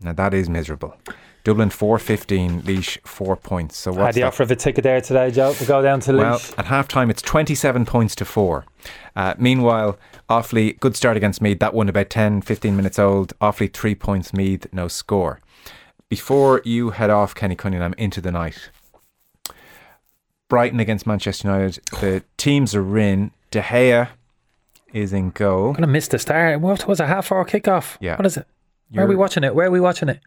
Now 0.00 0.12
that 0.12 0.34
is 0.34 0.48
miserable. 0.48 0.96
Dublin 1.44 1.70
four 1.70 1.98
fifteen, 1.98 2.62
Laois 2.62 2.98
four 3.04 3.36
points. 3.36 3.76
So 3.76 3.90
what's 3.90 4.00
had 4.06 4.14
the 4.14 4.20
that? 4.20 4.26
offer 4.28 4.42
of 4.44 4.50
a 4.50 4.56
ticket 4.56 4.84
there 4.84 5.00
today, 5.00 5.30
Joe? 5.30 5.54
We 5.60 5.66
go 5.66 5.82
down 5.82 6.00
to 6.00 6.12
Laois. 6.12 6.22
Well, 6.22 6.40
at 6.58 6.66
half 6.66 6.88
time 6.88 7.10
it's 7.10 7.22
twenty 7.22 7.54
seven 7.54 7.84
points 7.84 8.14
to 8.16 8.24
four. 8.24 8.64
Uh, 9.16 9.34
meanwhile, 9.38 9.98
Offaly, 10.28 10.78
good 10.80 10.96
start 10.96 11.16
against 11.16 11.42
Meath. 11.42 11.58
That 11.58 11.74
one 11.74 11.88
about 11.88 12.08
10, 12.08 12.40
15 12.42 12.74
minutes 12.74 12.98
old. 12.98 13.38
Offaly 13.40 13.72
three 13.72 13.94
points, 13.94 14.32
Meath 14.32 14.66
no 14.72 14.88
score. 14.88 15.40
Before 16.08 16.62
you 16.64 16.90
head 16.90 17.10
off, 17.10 17.34
Kenny 17.34 17.54
Cunningham, 17.54 17.94
into 17.98 18.20
the 18.20 18.30
night. 18.32 18.70
Brighton 20.48 20.80
against 20.80 21.06
Manchester 21.06 21.48
United. 21.48 21.80
The 22.00 22.22
teams 22.36 22.74
are 22.74 22.98
in. 22.98 23.30
De 23.50 23.60
Gea 23.60 24.08
is 24.92 25.12
in 25.12 25.30
goal. 25.30 25.68
I'm 25.68 25.74
gonna 25.74 25.86
miss 25.86 26.08
the 26.08 26.18
start. 26.18 26.60
What 26.60 26.86
was 26.86 27.00
a 27.00 27.06
half 27.06 27.30
hour 27.32 27.44
kickoff? 27.44 27.96
Yeah. 28.00 28.16
What 28.16 28.26
is 28.26 28.36
it? 28.36 28.46
Where 28.90 29.04
are 29.04 29.08
we 29.08 29.16
watching 29.16 29.44
it? 29.44 29.54
Where 29.54 29.66
are 29.68 29.70
we 29.70 29.80
watching 29.80 30.08
it? 30.10 30.20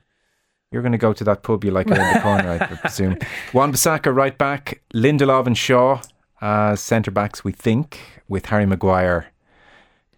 You're 0.75 0.82
going 0.82 0.91
to 0.91 0.98
go 0.98 1.13
to 1.13 1.24
that 1.24 1.41
pub 1.41 1.63
you 1.63 1.72
like 1.72 1.88
around 1.89 2.15
the 2.15 2.20
corner, 2.20 2.50
I 2.50 2.75
presume. 2.75 3.17
Wan-Bissaka, 3.53 4.13
right 4.13 4.38
back, 4.38 4.82
Lindelof 4.94 5.48
and 5.48 5.58
Shaw 5.58 6.01
as 6.41 6.82
centre 6.82 7.12
backs, 7.12 7.46
we 7.46 7.53
think, 7.53 8.22
with 8.27 8.48
Harry 8.48 8.65
Maguire 8.65 9.27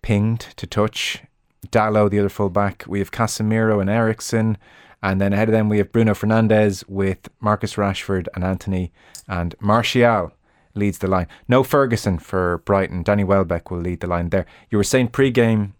pinged 0.02 0.40
to 0.56 0.66
touch. 0.66 1.22
Dalot, 1.68 2.10
the 2.10 2.18
other 2.18 2.30
full 2.30 2.50
back. 2.50 2.86
We 2.88 2.98
have 2.98 3.12
Casemiro 3.12 3.80
and 3.80 3.88
Eriksen. 3.88 4.58
And 5.04 5.22
then 5.22 5.32
ahead 5.32 5.48
of 5.48 5.52
them, 5.52 5.70
we 5.70 5.78
have 5.78 5.92
Bruno 5.92 6.16
Fernandes 6.16 6.84
with 6.90 7.30
Marcus 7.40 7.76
Rashford 7.76 8.26
and 8.34 8.44
Antony 8.44 8.92
and 9.28 9.54
Martial 9.60 10.32
leads 10.74 10.98
the 10.98 11.08
line. 11.08 11.28
No 11.48 11.62
Ferguson 11.62 12.18
for 12.18 12.64
Brighton. 12.66 13.04
Danny 13.04 13.24
Welbeck 13.24 13.70
will 13.70 13.82
lead 13.82 14.00
the 14.00 14.08
line 14.08 14.30
there. 14.30 14.48
You 14.72 14.80
were 14.80 14.84
saying 14.84 15.10
pre-game 15.10 15.76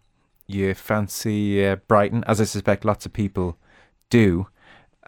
you 0.46 0.76
fancy 0.76 1.66
uh, 1.66 1.78
Brighton, 1.78 2.24
as 2.28 2.40
I 2.40 2.44
suspect 2.44 2.86
lots 2.86 3.08
of 3.08 3.14
people 3.14 3.58
do. 4.12 4.48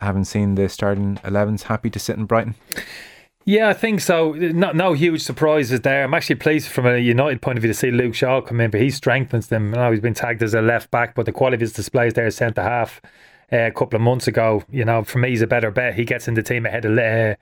Haven't 0.02 0.26
seen 0.26 0.56
the 0.56 0.70
starting 0.70 1.16
11s. 1.24 1.64
Happy 1.64 1.90
to 1.90 2.00
sit 2.00 2.18
in 2.18 2.26
Brighton. 2.26 2.56
Yeah, 3.46 3.70
I 3.70 3.74
think 3.74 4.00
so. 4.02 4.34
No, 4.34 4.72
no 4.72 4.94
huge 4.94 5.24
surprises 5.24 5.82
there. 5.82 6.04
I'm 6.04 6.14
actually 6.14 6.36
pleased 6.36 6.68
from 6.68 6.86
a 6.86 6.98
United 6.98 7.42
point 7.42 7.58
of 7.58 7.64
view 7.64 7.72
to 7.72 7.78
see 7.78 7.90
Luke 7.90 8.14
Shaw 8.14 8.42
come 8.42 8.62
in, 8.62 8.70
but 8.70 8.80
he 8.80 8.92
strengthens 8.92 9.48
them. 9.48 9.74
I 9.74 9.78
know 9.78 9.92
he's 9.92 10.02
been 10.02 10.14
tagged 10.14 10.44
as 10.44 10.54
a 10.54 10.62
left 10.62 10.92
back, 10.92 11.16
but 11.16 11.26
the 11.26 11.32
quality 11.32 11.56
of 11.56 11.62
his 11.62 11.74
displays 11.74 12.14
there 12.14 12.28
is 12.28 12.36
centre 12.36 12.62
half 12.62 13.02
uh, 13.52 13.58
a 13.58 13.72
couple 13.72 13.96
of 13.96 14.02
months 14.02 14.28
ago. 14.28 14.64
You 14.70 14.86
know, 14.86 15.04
for 15.04 15.18
me, 15.18 15.30
he's 15.30 15.42
a 15.42 15.48
better 15.48 15.72
bet. 15.72 15.96
He 15.96 16.06
gets 16.06 16.28
in 16.28 16.36
the 16.36 16.44
team 16.44 16.66
ahead 16.66 16.86
of 16.86 16.98
uh, 16.98 17.36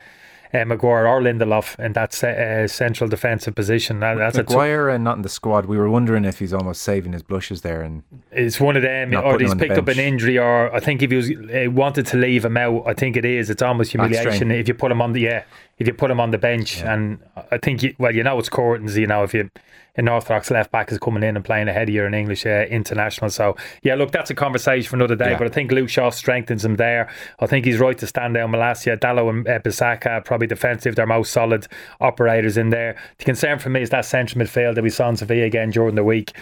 uh, 0.54 0.66
Maguire 0.66 1.08
or 1.08 1.22
Lindelof 1.22 1.78
in 1.80 1.94
that 1.94 2.24
uh, 2.24 2.68
central 2.68 3.10
defensive 3.10 3.56
position. 3.56 4.00
That, 4.00 4.16
that's 4.16 4.38
Maguire 4.38 4.90
and 4.90 5.04
not 5.04 5.18
in 5.18 5.22
the 5.22 5.30
squad. 5.30 5.66
We 5.66 5.78
were 5.78 5.90
wondering 5.90 6.26
if 6.26 6.40
he's 6.40 6.54
almost 6.54 6.82
saving 6.82 7.14
his 7.14 7.24
blushes 7.24 7.62
there, 7.62 7.82
and 7.82 8.04
it's 8.32 8.60
one 8.60 8.76
of 8.76 8.84
them, 8.84 9.16
or 9.16 9.40
he's 9.40 9.56
picked 9.56 9.78
up 9.78 9.88
an 9.88 10.00
injury, 10.00 10.38
or 10.38 10.74
I 10.74 10.80
think 10.80 11.02
if 11.02 11.12
he 11.12 11.18
was 11.18 11.32
uh, 11.32 11.72
wanted 11.72 12.06
to 12.08 12.18
leave 12.18 12.46
him 12.46 12.58
out, 12.58 12.84
I 12.88 12.94
think 12.94 13.18
it 13.18 13.26
is. 13.26 13.50
It's 13.50 13.62
almost 13.62 13.92
humiliation 13.92 14.52
if 14.52 14.68
you 14.68 14.74
put 14.74 14.92
him 14.92 15.02
on 15.02 15.14
the 15.14 15.22
yeah, 15.22 15.44
if 15.78 15.88
you 15.88 15.94
put 15.94 16.12
him 16.12 16.20
on 16.20 16.32
the 16.32 16.38
bench, 16.38 16.80
yeah. 16.80 16.94
and 16.94 17.20
I 17.52 17.58
think 17.58 17.84
you, 17.84 17.96
well, 17.98 18.14
you 18.14 18.24
know 18.24 18.38
it's 18.40 18.50
Courtney's. 18.50 18.98
You 18.98 19.08
know 19.08 19.24
if 19.24 19.34
you 19.34 19.50
an 19.98 20.08
Orthodox 20.08 20.52
left 20.52 20.72
back 20.72 20.92
is 20.92 21.00
coming 21.00 21.24
in 21.24 21.36
and 21.36 21.44
playing 21.44 21.68
ahead 21.68 21.90
of 21.90 21.96
you, 21.96 22.06
an 22.06 22.14
English 22.14 22.46
uh, 22.46 22.66
international. 22.70 23.30
So, 23.32 23.56
yeah, 23.82 23.96
look, 23.96 24.12
that's 24.12 24.30
a 24.30 24.36
conversation 24.36 24.88
for 24.88 24.96
another 24.96 25.16
day. 25.16 25.32
Yeah. 25.32 25.38
But 25.38 25.48
I 25.48 25.50
think 25.50 25.72
Luke 25.72 25.90
Shaw 25.90 26.12
strengthens 26.12 26.64
him 26.64 26.76
there. 26.76 27.10
I 27.40 27.48
think 27.48 27.66
he's 27.66 27.80
right 27.80 27.98
to 27.98 28.08
stand 28.08 28.36
down 28.36 28.52
Malacia. 28.52 28.98
Dalot 28.98 29.30
and 29.30 29.48
uh, 29.48 29.60
Bissaka, 29.60 30.24
probably 30.24 30.48
defensive, 30.48 30.96
they're 30.96 31.08
most 31.08 31.34
solid 31.34 31.68
operators 32.00 32.58
in 32.58 32.70
there. 32.70 32.96
The 33.18 33.26
concern 33.26 33.58
for 33.58 33.70
me 33.70 33.82
is 33.82 33.90
that 33.90 34.06
central 34.06 34.46
midfield 34.46 34.76
that 34.76 34.84
we 34.84 34.92
saw 34.92 35.10
in 35.10 35.18
Sevilla 35.18 35.46
again 35.46 35.72
during 35.72 35.96
the 35.96 36.04
week. 36.04 36.34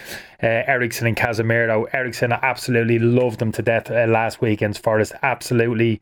Uh, 0.43 0.47
Eriksen 0.67 1.07
and 1.07 1.15
Casemiro. 1.15 1.85
Eriksen, 1.93 2.33
I 2.33 2.39
absolutely 2.41 2.99
loved 2.99 3.39
them 3.39 3.53
to 3.53 3.61
death 3.61 3.89
uh, 3.89 4.05
last 4.07 4.41
weekend's 4.41 4.77
Forest. 4.77 5.13
Absolutely 5.23 6.01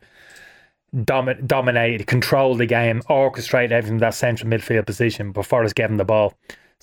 domi- 0.94 1.42
dominated, 1.46 2.08
controlled 2.08 2.60
the 2.60 2.66
game, 2.66 3.02
orchestrated 3.10 3.72
everything 3.72 4.00
that 4.00 4.14
central 4.14 4.50
midfield 4.50 4.86
position 4.86 5.32
before 5.32 5.64
us 5.64 5.74
getting 5.74 5.98
the 5.98 6.06
ball. 6.06 6.34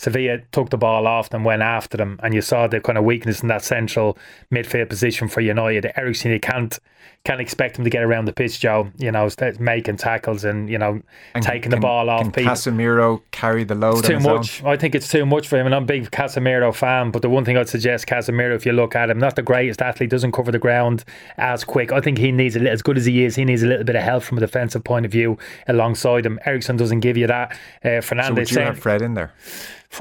Sevilla 0.00 0.38
took 0.50 0.71
the 0.71 0.78
ball 0.78 1.07
off 1.07 1.28
them, 1.28 1.45
went 1.45 1.61
after 1.61 1.99
them, 1.99 2.19
and 2.23 2.33
you 2.33 2.40
saw 2.40 2.66
the 2.66 2.80
kind 2.80 2.97
of 2.97 3.04
weakness 3.04 3.42
in 3.42 3.49
that 3.49 3.62
central 3.62 4.16
midfield 4.50 4.88
position 4.88 5.28
for 5.28 5.42
United. 5.42 5.92
Eriksen, 5.95 6.30
you 6.30 6.40
can't 6.40 6.78
can't 7.25 7.40
expect 7.40 7.78
him 7.78 7.85
to 7.85 7.90
get 7.90 8.02
around 8.02 8.25
the 8.25 8.33
pitch, 8.33 8.61
Joe. 8.61 8.90
You 8.97 9.12
know, 9.12 9.28
making 9.59 9.99
tackles 9.99 10.45
and 10.45 10.71
you 10.71 10.78
know 10.78 11.02
and 11.35 11.45
taking 11.45 11.62
can, 11.62 11.71
the 11.73 11.76
ball 11.76 12.09
off 12.09 12.23
can 12.23 12.33
people. 12.33 12.52
Casemiro 12.52 13.21
carry 13.30 13.62
the 13.64 13.75
load. 13.75 13.99
It's 13.99 14.09
too 14.09 14.21
much. 14.21 14.62
Own? 14.62 14.71
I 14.71 14.76
think 14.78 14.95
it's 14.95 15.09
too 15.09 15.26
much 15.26 15.47
for 15.47 15.59
him, 15.59 15.66
and 15.66 15.75
I'm 15.75 15.83
a 15.83 15.87
big 15.87 16.11
Casemiro 16.11 16.75
fan. 16.75 17.11
But 17.11 17.21
the 17.21 17.28
one 17.28 17.45
thing 17.45 17.59
I'd 17.59 17.69
suggest, 17.69 18.07
Casemiro, 18.07 18.57
if 18.57 18.64
you 18.64 18.73
look 18.73 18.97
at 18.97 19.11
him, 19.11 19.19
not 19.19 19.37
the 19.37 19.42
greatest 19.42 19.83
athlete, 19.83 20.09
doesn't 20.09 20.33
cover 20.33 20.50
the 20.50 20.59
ground 20.59 21.04
as 21.37 21.62
quick. 21.62 21.92
I 21.92 22.00
think 22.00 22.16
he 22.16 22.33
needs 22.33 22.57
a 22.57 22.61
little, 22.61 22.73
as 22.73 22.80
good 22.80 22.97
as 22.97 23.04
he 23.04 23.23
is, 23.23 23.37
he 23.37 23.45
needs 23.45 23.62
a 23.62 23.66
little 23.66 23.85
bit 23.85 23.97
of 23.97 24.02
help 24.02 24.23
from 24.23 24.38
a 24.38 24.40
defensive 24.40 24.83
point 24.83 25.04
of 25.04 25.12
view 25.12 25.37
alongside 25.69 26.25
him. 26.25 26.38
Eriksen 26.47 26.78
doesn't 26.78 27.00
give 27.00 27.19
you 27.19 27.26
that. 27.26 27.52
Uh, 27.85 28.00
Fernandes. 28.00 28.28
So 28.28 28.35
would 28.35 28.50
you 28.50 28.61
have 28.61 28.78
Fred 28.78 29.02
in 29.02 29.12
there? 29.12 29.35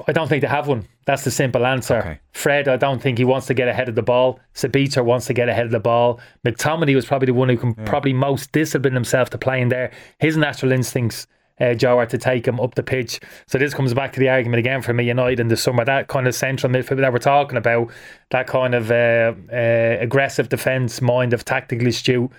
I 0.07 0.11
don't 0.11 0.27
think 0.27 0.41
they 0.41 0.47
have 0.47 0.67
one. 0.67 0.87
That's 1.05 1.23
the 1.23 1.31
simple 1.31 1.65
answer. 1.65 1.97
Okay. 1.97 2.19
Fred, 2.33 2.67
I 2.67 2.77
don't 2.77 3.01
think 3.01 3.17
he 3.17 3.25
wants 3.25 3.47
to 3.47 3.53
get 3.53 3.67
ahead 3.67 3.89
of 3.89 3.95
the 3.95 4.03
ball. 4.03 4.39
Sabitzer 4.53 5.03
wants 5.03 5.25
to 5.27 5.33
get 5.33 5.49
ahead 5.49 5.65
of 5.65 5.71
the 5.71 5.79
ball. 5.79 6.19
McTominay 6.45 6.93
was 6.93 7.05
probably 7.05 7.25
the 7.27 7.33
one 7.33 7.49
who 7.49 7.57
can 7.57 7.73
yeah. 7.77 7.85
probably 7.85 8.13
most 8.13 8.51
discipline 8.51 8.93
himself 8.93 9.31
to 9.31 9.37
play 9.37 9.61
in 9.61 9.69
there. 9.69 9.91
His 10.19 10.37
natural 10.37 10.71
instincts, 10.71 11.25
uh, 11.59 11.73
Joe, 11.73 11.97
are 11.97 12.05
to 12.05 12.17
take 12.19 12.47
him 12.47 12.59
up 12.59 12.75
the 12.75 12.83
pitch. 12.83 13.19
So 13.47 13.57
this 13.57 13.73
comes 13.73 13.95
back 13.95 14.13
to 14.13 14.19
the 14.19 14.29
argument 14.29 14.59
again 14.59 14.83
for 14.83 14.93
me 14.93 15.05
United 15.05 15.39
in 15.39 15.47
the 15.47 15.57
summer. 15.57 15.83
That 15.83 16.07
kind 16.07 16.27
of 16.27 16.35
central 16.35 16.71
midfield 16.71 16.97
that 16.97 17.11
we're 17.11 17.17
talking 17.17 17.57
about, 17.57 17.91
that 18.29 18.45
kind 18.45 18.75
of 18.75 18.91
uh, 18.91 19.33
uh, 19.51 19.97
aggressive 19.99 20.49
defence 20.49 21.01
mind 21.01 21.33
of 21.33 21.45
tactically 21.45 21.89
astute 21.89 22.31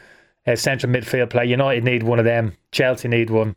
uh, 0.47 0.55
central 0.55 0.93
midfield 0.93 1.31
play. 1.31 1.47
United 1.47 1.83
need 1.83 2.05
one 2.05 2.21
of 2.21 2.25
them. 2.25 2.57
Chelsea 2.71 3.09
need 3.09 3.31
one. 3.31 3.57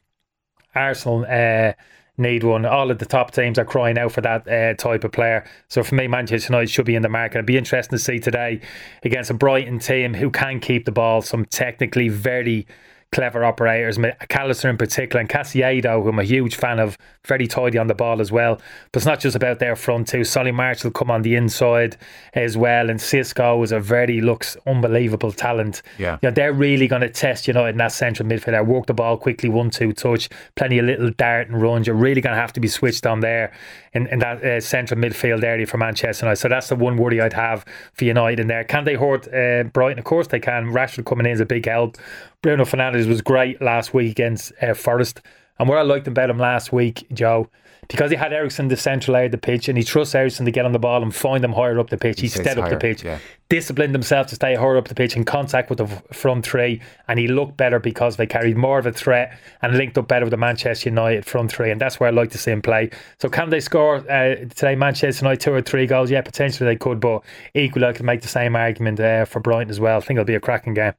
Arsenal 0.75 1.25
uh, 1.29 1.73
need 2.17 2.43
one. 2.43 2.65
All 2.65 2.91
of 2.91 2.99
the 2.99 3.05
top 3.05 3.31
teams 3.31 3.57
are 3.57 3.65
crying 3.65 3.97
out 3.97 4.11
for 4.11 4.21
that 4.21 4.47
uh, 4.47 4.75
type 4.75 5.03
of 5.03 5.11
player. 5.11 5.45
So 5.67 5.83
for 5.83 5.95
me, 5.95 6.07
Manchester 6.07 6.53
United 6.53 6.69
should 6.69 6.85
be 6.85 6.95
in 6.95 7.01
the 7.01 7.09
market. 7.09 7.37
It'd 7.37 7.45
be 7.45 7.57
interesting 7.57 7.97
to 7.97 8.03
see 8.03 8.19
today 8.19 8.61
against 9.03 9.31
a 9.31 9.33
Brighton 9.33 9.79
team 9.79 10.13
who 10.13 10.29
can 10.29 10.59
keep 10.59 10.85
the 10.85 10.91
ball. 10.91 11.21
Some 11.21 11.45
technically 11.45 12.09
very 12.09 12.67
clever 13.13 13.45
operators, 13.45 13.97
Mac 13.97 14.35
Allister 14.35 14.69
in 14.69 14.77
particular, 14.77 15.21
and 15.21 15.29
Caicedo, 15.29 16.03
who 16.03 16.09
I'm 16.09 16.19
a 16.19 16.23
huge 16.23 16.55
fan 16.55 16.79
of, 16.79 16.97
very 17.25 17.47
tidy 17.47 17.77
on 17.77 17.87
the 17.87 17.93
ball 17.93 18.19
as 18.19 18.31
well. 18.31 18.55
But 18.91 18.99
it's 18.99 19.05
not 19.05 19.21
just 19.21 19.35
about 19.35 19.59
their 19.59 19.77
front 19.77 20.09
two. 20.09 20.25
Solly 20.25 20.51
March 20.51 20.83
will 20.83 20.91
come 20.91 21.09
on 21.09 21.21
the 21.21 21.35
inside 21.35 21.95
as 22.33 22.57
well, 22.57 22.89
and 22.89 22.99
Xisco 22.99 23.63
is 23.63 23.71
a 23.71 23.79
very 23.79 24.19
looks 24.19 24.57
unbelievable 24.67 25.31
talent. 25.31 25.81
Yeah, 25.97 26.17
you 26.21 26.29
know, 26.29 26.33
they're 26.33 26.51
really 26.51 26.87
going 26.87 27.01
to 27.01 27.09
test 27.09 27.47
United 27.47 27.69
in 27.69 27.77
that 27.77 27.93
central 27.93 28.27
midfield. 28.27 28.51
They 28.51 28.61
work 28.61 28.87
the 28.87 28.93
ball 28.93 29.15
quickly, 29.17 29.47
one 29.47 29.69
two 29.69 29.93
touch, 29.93 30.27
plenty 30.55 30.79
of 30.79 30.85
little 30.85 31.11
dart 31.11 31.47
and 31.47 31.61
runs. 31.61 31.87
You're 31.87 31.95
really 31.95 32.19
going 32.19 32.35
to 32.35 32.41
have 32.41 32.53
to 32.53 32.59
be 32.59 32.67
switched 32.67 33.05
on 33.05 33.21
there 33.21 33.53
in, 33.93 34.07
in 34.07 34.19
that 34.19 34.43
uh, 34.43 34.59
central 34.59 34.99
midfield 34.99 35.43
area 35.43 35.65
for 35.65 35.77
Manchester 35.77 36.25
United. 36.25 36.41
So 36.41 36.49
that's 36.49 36.69
the 36.69 36.75
one 36.75 36.97
worry 36.97 37.21
I'd 37.21 37.33
have 37.33 37.63
for 37.93 38.05
United 38.05 38.39
in 38.39 38.47
there. 38.47 38.63
Can 38.63 38.83
they 38.83 38.95
hurt 38.95 39.31
uh, 39.33 39.63
Brighton? 39.69 39.99
Of 39.99 40.05
course 40.05 40.27
they 40.27 40.39
can. 40.39 40.71
Rashford 40.71 41.05
coming 41.05 41.25
in 41.25 41.31
is 41.31 41.39
a 41.39 41.45
big 41.45 41.65
help. 41.65 41.97
Bruno 42.43 42.65
Fernandes 42.65 43.07
was 43.07 43.21
great 43.21 43.61
last 43.61 43.93
week 43.93 44.11
against 44.11 44.51
uh, 44.61 44.73
Forest. 44.73 45.21
And 45.57 45.69
what 45.69 45.77
I 45.77 45.81
liked 45.81 46.07
about 46.07 46.29
him 46.29 46.37
last 46.37 46.73
week, 46.73 47.07
Joe, 47.13 47.49
because 47.87 48.11
he 48.11 48.17
had 48.17 48.33
Eriksen 48.33 48.67
the 48.67 48.75
central 48.75 49.15
area 49.15 49.27
of 49.27 49.31
the 49.31 49.37
pitch 49.37 49.69
and 49.69 49.77
he 49.77 49.83
trusts 49.83 50.13
Eriksen 50.13 50.45
to 50.45 50.51
get 50.51 50.65
on 50.65 50.73
the 50.73 50.79
ball 50.79 51.01
and 51.01 51.15
find 51.15 51.41
them 51.41 51.53
higher 51.53 51.79
up 51.79 51.89
the 51.89 51.97
pitch. 51.97 52.19
He, 52.19 52.27
he 52.27 52.29
stepped 52.29 52.57
up 52.57 52.69
the 52.69 52.75
pitch, 52.75 53.01
yeah. 53.01 53.19
disciplined 53.47 53.95
himself 53.95 54.27
to 54.27 54.35
stay 54.35 54.55
higher 54.55 54.75
up 54.75 54.89
the 54.89 54.95
pitch 54.95 55.15
in 55.15 55.23
contact 55.23 55.69
with 55.69 55.77
the 55.77 55.87
front 56.13 56.45
three, 56.45 56.81
and 57.07 57.17
he 57.17 57.29
looked 57.29 57.55
better 57.55 57.79
because 57.79 58.17
they 58.17 58.27
carried 58.27 58.57
more 58.57 58.77
of 58.77 58.85
a 58.85 58.91
threat 58.91 59.37
and 59.61 59.77
linked 59.77 59.97
up 59.97 60.09
better 60.09 60.25
with 60.25 60.31
the 60.31 60.37
Manchester 60.37 60.89
United 60.89 61.25
front 61.25 61.49
three, 61.49 61.71
and 61.71 61.79
that's 61.79 61.97
where 61.97 62.09
I 62.09 62.11
like 62.11 62.31
to 62.31 62.37
see 62.37 62.51
him 62.51 62.61
play. 62.61 62.89
So 63.21 63.29
can 63.29 63.49
they 63.49 63.61
score 63.61 63.97
uh, 64.09 64.35
today, 64.35 64.75
Manchester 64.75 65.23
United, 65.23 65.39
two 65.39 65.53
or 65.53 65.61
three 65.61 65.87
goals? 65.87 66.11
Yeah, 66.11 66.21
potentially 66.21 66.67
they 66.67 66.77
could, 66.77 66.99
but 66.99 67.21
equally 67.53 67.85
I 67.85 67.93
could 67.93 68.05
make 68.05 68.21
the 68.21 68.27
same 68.27 68.55
argument 68.57 68.99
uh, 68.99 69.23
for 69.25 69.39
Brighton 69.39 69.69
as 69.69 69.79
well. 69.79 69.97
I 69.97 70.01
think 70.01 70.17
it'll 70.17 70.25
be 70.25 70.35
a 70.35 70.41
cracking 70.41 70.73
game. 70.73 70.93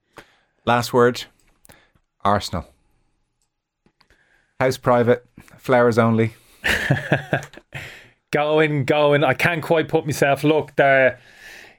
Last 0.65 0.95
word 0.95 1.25
Arsenal. 2.25 2.67
House 4.61 4.79
private, 4.79 5.27
flowers 5.59 5.99
only. 5.99 6.35
going, 8.31 8.85
going. 8.85 9.25
I 9.25 9.35
can't 9.35 9.63
quite 9.63 9.89
put 9.89 10.07
myself. 10.07 10.45
Look, 10.45 10.75
there. 10.77 11.19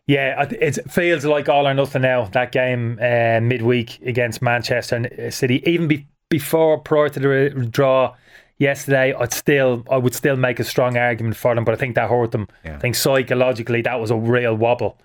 Yeah, 0.07 0.45
it 0.51 0.91
feels 0.91 1.25
like 1.25 1.49
all 1.49 1.67
or 1.67 1.73
nothing 1.73 2.03
now. 2.03 2.25
That 2.25 2.51
game 2.51 2.99
uh, 3.01 3.39
midweek 3.41 4.01
against 4.03 4.39
Manchester 4.39 5.31
City, 5.31 5.63
even 5.67 5.87
be, 5.87 6.05
before 6.29 6.77
prior 6.77 7.09
to 7.09 7.19
the 7.19 7.67
draw 7.71 8.15
yesterday, 8.57 9.13
I'd 9.13 9.33
still 9.33 9.83
I 9.89 9.97
would 9.97 10.13
still 10.13 10.35
make 10.35 10.59
a 10.59 10.63
strong 10.63 10.97
argument 10.97 11.35
for 11.35 11.55
them, 11.55 11.65
but 11.65 11.73
I 11.73 11.77
think 11.77 11.95
that 11.95 12.09
hurt 12.09 12.31
them. 12.31 12.47
Yeah. 12.63 12.75
I 12.75 12.79
think 12.79 12.95
psychologically 12.95 13.81
that 13.81 13.99
was 13.99 14.11
a 14.11 14.15
real 14.15 14.55
wobble 14.55 14.99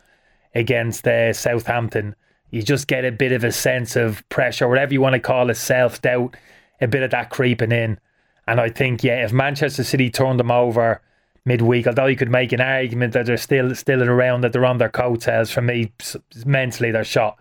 against 0.55 1.07
uh, 1.07 1.33
Southampton 1.33 2.15
you 2.51 2.63
just 2.63 2.87
get 2.87 3.05
a 3.05 3.13
bit 3.13 3.33
of 3.33 3.45
a 3.45 3.53
sense 3.53 3.97
of 3.97 4.29
pressure, 4.29 4.69
whatever 4.69 4.93
you 4.93 5.01
want 5.01 5.15
to 5.15 5.21
call 5.21 5.51
it, 5.51 5.57
self 5.57 6.03
doubt, 6.03 6.37
a 6.81 6.89
bit 6.89 7.03
of 7.03 7.11
that 7.13 7.31
creeping 7.31 7.73
in. 7.73 7.99
And 8.47 8.61
I 8.61 8.69
think, 8.69 9.05
yeah, 9.05 9.25
if 9.25 9.33
Manchester 9.33 9.85
City 9.85 10.11
turned 10.11 10.41
them 10.41 10.51
over 10.51 11.01
midweek, 11.45 11.87
although 11.87 12.07
you 12.07 12.17
could 12.17 12.31
make 12.31 12.53
an 12.53 12.61
argument 12.61 13.13
that 13.13 13.27
they're 13.27 13.37
still 13.37 13.75
still 13.75 14.03
around, 14.03 14.43
that 14.43 14.53
they're 14.53 14.67
on 14.67 14.79
their 14.79 14.89
coattails, 14.89 15.51
for 15.51 15.63
me, 15.63 15.93
mentally 16.45 16.91
they're 16.91 17.05
shot. 17.05 17.39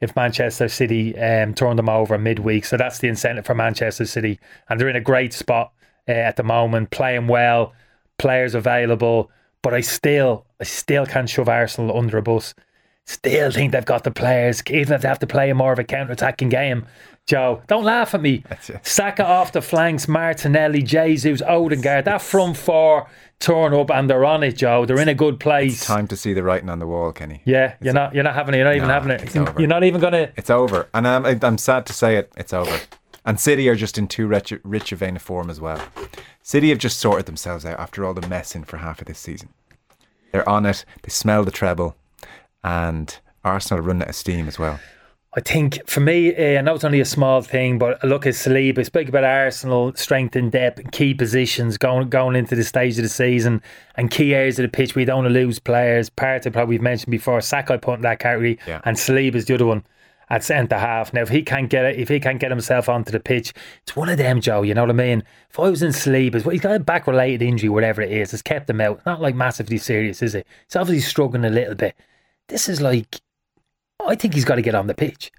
If 0.00 0.14
Manchester 0.16 0.68
City 0.68 1.16
um, 1.18 1.54
turned 1.54 1.78
them 1.78 1.88
over 1.88 2.18
midweek, 2.18 2.64
so 2.64 2.76
that's 2.76 2.98
the 2.98 3.08
incentive 3.08 3.46
for 3.46 3.54
Manchester 3.54 4.04
City, 4.04 4.38
and 4.68 4.78
they're 4.78 4.88
in 4.88 4.96
a 4.96 5.00
great 5.00 5.32
spot 5.32 5.72
uh, 6.08 6.12
at 6.12 6.36
the 6.36 6.42
moment, 6.42 6.90
playing 6.90 7.26
well, 7.26 7.72
players 8.18 8.54
available. 8.54 9.30
But 9.62 9.72
I 9.72 9.80
still, 9.80 10.44
I 10.60 10.64
still 10.64 11.06
can't 11.06 11.28
shove 11.28 11.48
Arsenal 11.48 11.96
under 11.96 12.18
a 12.18 12.22
bus 12.22 12.54
still 13.06 13.50
think 13.50 13.72
they've 13.72 13.84
got 13.84 14.04
the 14.04 14.10
players, 14.10 14.62
even 14.70 14.94
if 14.94 15.02
they 15.02 15.08
have 15.08 15.18
to 15.20 15.26
play 15.26 15.50
a 15.50 15.54
more 15.54 15.72
of 15.72 15.78
a 15.78 15.84
counter 15.84 16.12
attacking 16.12 16.48
game. 16.48 16.86
Joe, 17.26 17.62
don't 17.68 17.84
laugh 17.84 18.14
at 18.14 18.20
me. 18.20 18.44
Saka 18.82 19.24
off 19.24 19.52
the 19.52 19.62
flanks, 19.62 20.06
Martinelli, 20.06 20.82
Jesus, 20.82 21.40
Odegaard, 21.40 22.04
that 22.04 22.20
front 22.20 22.56
four 22.56 23.08
turn 23.40 23.72
up 23.72 23.90
and 23.90 24.10
they're 24.10 24.26
on 24.26 24.42
it, 24.42 24.58
Joe. 24.58 24.84
They're 24.84 25.00
in 25.00 25.08
a 25.08 25.14
good 25.14 25.40
place. 25.40 25.78
It's 25.78 25.86
time 25.86 26.06
to 26.08 26.16
see 26.16 26.34
the 26.34 26.42
writing 26.42 26.68
on 26.68 26.80
the 26.80 26.86
wall, 26.86 27.12
Kenny. 27.12 27.40
Yeah, 27.46 27.74
it's 27.74 27.84
you're 27.84 27.94
not 27.94 28.14
you're 28.14 28.24
not 28.24 28.34
having 28.34 28.54
it. 28.54 28.58
You're 28.58 28.66
not 28.66 28.76
even 28.76 28.88
having 28.90 29.10
it. 29.10 29.34
You're 29.58 29.68
not 29.68 29.84
even 29.84 30.02
gonna. 30.02 30.32
It's 30.36 30.50
over, 30.50 30.88
and 30.92 31.08
I'm 31.08 31.24
I'm 31.42 31.58
sad 31.58 31.86
to 31.86 31.94
say 31.94 32.16
it. 32.16 32.30
It's 32.36 32.52
over. 32.52 32.78
And 33.24 33.40
City 33.40 33.70
are 33.70 33.74
just 33.74 33.96
in 33.96 34.06
too 34.06 34.26
rich, 34.26 34.52
rich 34.62 34.92
a 34.92 34.96
vein 34.96 35.16
of 35.16 35.22
form 35.22 35.48
as 35.48 35.58
well. 35.58 35.82
City 36.42 36.68
have 36.68 36.78
just 36.78 37.00
sorted 37.00 37.24
themselves 37.24 37.64
out 37.64 37.80
after 37.80 38.04
all 38.04 38.12
the 38.12 38.28
messing 38.28 38.64
for 38.64 38.76
half 38.76 39.00
of 39.00 39.06
this 39.06 39.18
season. 39.18 39.48
They're 40.30 40.46
on 40.46 40.66
it. 40.66 40.84
They 41.02 41.08
smell 41.08 41.42
the 41.42 41.50
treble 41.50 41.96
and 42.64 43.18
Arsenal 43.44 43.82
run 43.82 44.02
out 44.02 44.08
of 44.08 44.16
steam 44.16 44.48
as 44.48 44.58
well. 44.58 44.80
I 45.36 45.40
think 45.40 45.80
for 45.88 45.98
me, 45.98 46.34
uh, 46.34 46.58
I 46.58 46.62
know 46.62 46.74
it's 46.74 46.84
only 46.84 47.00
a 47.00 47.04
small 47.04 47.42
thing, 47.42 47.76
but 47.76 48.02
I 48.04 48.06
look 48.06 48.24
at 48.24 48.34
Saliba. 48.34 48.84
Speak 48.84 49.08
about 49.08 49.24
Arsenal 49.24 49.92
strength 49.96 50.36
and 50.36 50.50
depth, 50.50 50.92
key 50.92 51.12
positions 51.12 51.76
going 51.76 52.08
going 52.08 52.36
into 52.36 52.54
the 52.54 52.62
stage 52.62 52.96
of 52.98 53.02
the 53.02 53.08
season, 53.08 53.60
and 53.96 54.12
key 54.12 54.32
areas 54.32 54.60
of 54.60 54.62
the 54.62 54.68
pitch. 54.68 54.94
We 54.94 55.04
don't 55.04 55.24
want 55.24 55.28
to 55.28 55.34
lose 55.34 55.58
players. 55.58 56.08
Partey, 56.08 56.52
probably 56.52 56.76
we've 56.76 56.82
mentioned 56.82 57.10
before. 57.10 57.40
Sakai 57.40 57.78
put 57.78 57.94
in 57.94 58.02
that 58.02 58.20
category, 58.20 58.60
yeah. 58.66 58.80
and 58.84 58.96
Saliba 58.96 59.34
is 59.34 59.46
the 59.46 59.54
other 59.54 59.66
one 59.66 59.84
at 60.30 60.44
centre 60.44 60.78
half. 60.78 61.12
Now, 61.12 61.22
if 61.22 61.30
he 61.30 61.42
can't 61.42 61.68
get 61.68 61.84
it, 61.84 61.98
if 61.98 62.08
he 62.08 62.20
can't 62.20 62.38
get 62.38 62.52
himself 62.52 62.88
onto 62.88 63.10
the 63.10 63.18
pitch, 63.18 63.52
it's 63.82 63.96
one 63.96 64.08
of 64.08 64.18
them, 64.18 64.40
Joe. 64.40 64.62
You 64.62 64.74
know 64.74 64.82
what 64.82 64.90
I 64.90 64.94
mean? 64.94 65.24
If 65.50 65.58
I 65.58 65.68
was 65.68 65.82
in 65.82 65.90
Saliba, 65.90 66.48
he's 66.50 66.60
got 66.60 66.76
a 66.76 66.78
back 66.78 67.08
related 67.08 67.42
injury, 67.42 67.68
whatever 67.68 68.02
it 68.02 68.12
is, 68.12 68.32
it's 68.32 68.40
kept 68.40 68.70
him 68.70 68.80
out. 68.80 69.04
Not 69.04 69.20
like 69.20 69.34
massively 69.34 69.78
serious, 69.78 70.22
is 70.22 70.36
it? 70.36 70.46
He's 70.68 70.76
obviously 70.76 71.00
struggling 71.00 71.44
a 71.44 71.50
little 71.50 71.74
bit 71.74 71.96
this 72.48 72.68
is 72.68 72.80
like 72.80 73.20
I 74.04 74.14
think 74.14 74.34
he's 74.34 74.44
got 74.44 74.56
to 74.56 74.62
get 74.62 74.74
on 74.74 74.86
the 74.86 74.94
pitch. 74.94 75.32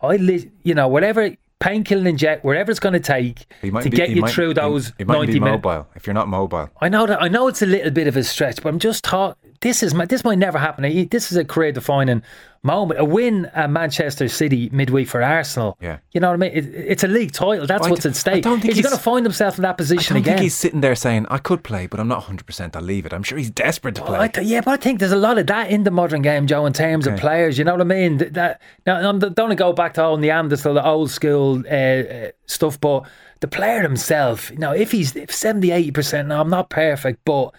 I, 0.00 0.16
li- 0.16 0.50
you 0.62 0.74
know, 0.74 0.88
whatever 0.88 1.34
painkilling 1.60 2.06
inject, 2.08 2.44
wherever 2.44 2.70
it's 2.70 2.80
going 2.80 2.92
to 2.92 3.00
take 3.00 3.46
to 3.62 3.70
be- 3.70 3.90
get 3.90 4.10
you 4.10 4.22
might- 4.22 4.30
through 4.32 4.48
he- 4.48 4.54
those 4.54 4.92
He, 4.98 5.04
might 5.04 5.18
ninety 5.18 5.32
be 5.34 5.40
minutes. 5.40 5.64
mobile. 5.64 5.88
If 5.94 6.06
you're 6.06 6.14
not 6.14 6.28
mobile, 6.28 6.70
I 6.80 6.88
know 6.88 7.06
that 7.06 7.20
I 7.22 7.28
know 7.28 7.48
it's 7.48 7.62
a 7.62 7.66
little 7.66 7.90
bit 7.90 8.06
of 8.06 8.16
a 8.16 8.24
stretch, 8.24 8.62
but 8.62 8.68
I'm 8.68 8.78
just 8.78 9.04
talking. 9.04 9.45
This 9.60 9.82
is 9.82 9.94
my, 9.94 10.04
this 10.06 10.24
might 10.24 10.38
never 10.38 10.58
happen. 10.58 11.08
This 11.08 11.30
is 11.30 11.36
a 11.36 11.44
career 11.44 11.72
defining 11.72 12.22
moment. 12.62 12.98
A 12.98 13.04
win 13.04 13.46
at 13.54 13.70
Manchester 13.70 14.26
City 14.28 14.68
midweek 14.72 15.08
for 15.08 15.22
Arsenal. 15.22 15.76
Yeah. 15.80 15.98
you 16.12 16.20
know 16.20 16.28
what 16.28 16.34
I 16.34 16.36
mean. 16.36 16.52
It, 16.52 16.64
it's 16.74 17.04
a 17.04 17.08
league 17.08 17.32
title. 17.32 17.66
That's 17.66 17.86
I 17.86 17.90
what's 17.90 18.04
at 18.06 18.16
stake. 18.16 18.34
I 18.36 18.40
don't 18.40 18.60
think 18.60 18.72
is 18.72 18.78
he's- 18.78 18.86
going 18.86 18.96
to 18.96 19.02
find 19.02 19.24
himself 19.24 19.56
in 19.58 19.62
that 19.62 19.70
I 19.70 19.72
position 19.74 20.14
don't 20.14 20.22
again? 20.22 20.34
think 20.38 20.42
he's 20.42 20.54
sitting 20.54 20.80
there 20.80 20.94
saying, 20.94 21.26
"I 21.30 21.38
could 21.38 21.62
play, 21.62 21.86
but 21.86 22.00
I'm 22.00 22.08
not 22.08 22.18
100. 22.18 22.44
percent 22.46 22.74
I'll 22.76 22.82
leave 22.82 23.06
it." 23.06 23.12
I'm 23.12 23.22
sure 23.22 23.38
he's 23.38 23.50
desperate 23.50 23.94
to 23.96 24.02
play. 24.04 24.18
I 24.18 24.40
yeah, 24.40 24.60
but 24.62 24.72
I 24.72 24.76
think 24.76 24.98
there's 24.98 25.12
a 25.12 25.16
lot 25.16 25.38
of 25.38 25.46
that 25.46 25.70
in 25.70 25.84
the 25.84 25.90
modern 25.92 26.22
game, 26.22 26.46
Joe, 26.46 26.66
in 26.66 26.72
terms 26.72 27.06
of 27.06 27.16
players. 27.18 27.56
You 27.58 27.64
know 27.64 27.72
what 27.72 27.80
I 27.80 27.84
mean? 27.84 28.18
Th- 28.18 28.32
That 28.32 28.60
now, 28.86 28.96
I'm, 29.08 29.18
don't 29.20 29.38
want 29.38 29.50
to 29.50 29.54
go 29.54 29.72
back 29.72 29.94
to 29.94 30.04
old 30.04 30.20
Neanderthal, 30.20 30.74
the 30.74 30.84
old 30.84 31.10
school 31.10 31.62
uh, 31.70 31.70
uh, 31.70 32.30
stuff, 32.46 32.80
but 32.80 33.04
the 33.40 33.48
player 33.48 33.82
himself, 33.82 34.50
you 34.50 34.58
know, 34.58 34.72
if 34.72 34.90
he's 34.90 35.14
if 35.14 35.30
70, 35.32 35.70
80 35.70 35.90
percent, 35.92 36.28
now 36.28 36.40
I'm 36.40 36.50
not 36.50 36.68
perfect, 36.70 37.20
but 37.24 37.54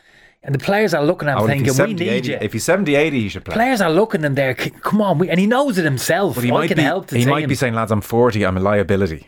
and 0.47 0.55
the 0.55 0.59
players 0.59 0.93
are 0.95 1.03
looking 1.05 1.27
at 1.29 1.37
him 1.37 1.43
Oh, 1.43 1.47
thinking, 1.47 1.65
he's 1.65 1.73
we 1.73 1.77
70, 1.77 2.03
need 2.05 2.09
80, 2.09 2.31
you. 2.31 2.37
if 2.41 2.53
he's 2.53 2.63
70, 2.63 2.95
80, 2.95 3.19
he 3.21 3.29
should 3.29 3.45
play. 3.45 3.53
Players 3.53 3.81
are 3.81 3.91
looking 3.91 4.25
and 4.25 4.35
they're, 4.35 4.55
Come 4.55 5.01
on, 5.01 5.19
we, 5.19 5.29
and 5.29 5.39
he 5.39 5.45
knows 5.45 5.77
it 5.77 5.85
himself. 5.85 6.33
But 6.35 6.45
he 6.45 6.49
I 6.49 6.53
might 6.53 6.75
be. 6.75 6.81
help 6.81 7.11
he 7.11 7.19
team. 7.19 7.29
might 7.29 7.47
be 7.47 7.53
saying, 7.53 7.75
"Lads, 7.75 7.91
I'm 7.91 8.01
40. 8.01 8.43
I'm 8.45 8.57
a 8.57 8.59
liability 8.61 9.27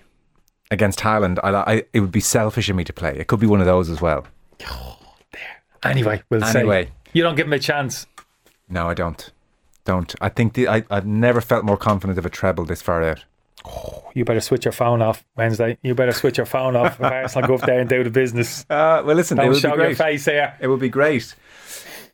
against 0.71 0.99
Haaland. 0.99 1.37
I, 1.43 1.51
I, 1.51 1.83
it 1.93 1.99
would 1.99 2.11
be 2.11 2.21
selfish 2.21 2.69
of 2.69 2.75
me 2.75 2.83
to 2.85 2.93
play. 2.93 3.15
It 3.17 3.27
could 3.27 3.39
be 3.39 3.47
one 3.47 3.59
of 3.59 3.67
those 3.67 3.89
as 3.89 4.01
well." 4.01 4.25
There. 4.59 5.39
anyway, 5.83 6.23
we'll 6.29 6.41
see. 6.41 6.59
Anyway. 6.59 6.85
say 6.85 6.91
you 7.13 7.21
don't 7.23 7.35
give 7.35 7.47
him 7.47 7.53
a 7.53 7.59
chance. 7.59 8.07
No, 8.69 8.87
I 8.89 8.93
don't. 8.93 9.31
Don't. 9.85 10.13
I 10.21 10.29
think 10.29 10.53
the, 10.53 10.67
I, 10.67 10.83
I've 10.91 11.05
never 11.07 11.41
felt 11.41 11.65
more 11.65 11.77
confident 11.77 12.17
of 12.19 12.25
a 12.25 12.29
treble 12.29 12.63
this 12.65 12.81
far 12.81 13.03
out. 13.03 13.25
You 14.13 14.25
better 14.25 14.41
switch 14.41 14.65
your 14.65 14.71
phone 14.71 15.01
off 15.01 15.23
Wednesday. 15.35 15.77
You 15.81 15.93
better 15.93 16.11
switch 16.11 16.37
your 16.37 16.45
phone 16.45 16.75
off. 16.75 16.99
Arsenal 17.01 17.47
go 17.47 17.55
up 17.55 17.61
there 17.61 17.79
and 17.79 17.89
do 17.89 18.03
the 18.03 18.09
business. 18.09 18.65
Uh, 18.69 19.03
well, 19.05 19.15
listen, 19.15 19.37
it 19.37 19.41
Don't 19.41 19.49
would 19.49 19.55
be 19.55 19.59
show 19.61 19.67
your 19.69 19.77
great. 19.77 19.97
face 19.97 20.25
here. 20.25 20.55
It 20.59 20.67
would 20.67 20.79
be 20.79 20.89
great. 20.89 21.35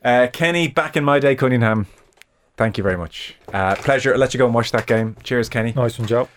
Uh, 0.03 0.27
Kenny, 0.31 0.67
back 0.67 0.97
in 0.97 1.03
my 1.03 1.19
day, 1.19 1.35
Cunningham. 1.35 1.87
Thank 2.57 2.77
you 2.77 2.83
very 2.83 2.97
much. 2.97 3.35
Uh, 3.53 3.75
pleasure. 3.75 4.13
I'll 4.13 4.19
let 4.19 4.33
you 4.33 4.37
go 4.37 4.45
and 4.45 4.53
watch 4.53 4.71
that 4.71 4.85
game. 4.87 5.15
Cheers, 5.23 5.49
Kenny. 5.49 5.73
Nice 5.73 5.97
one, 5.99 6.07
Joe. 6.07 6.29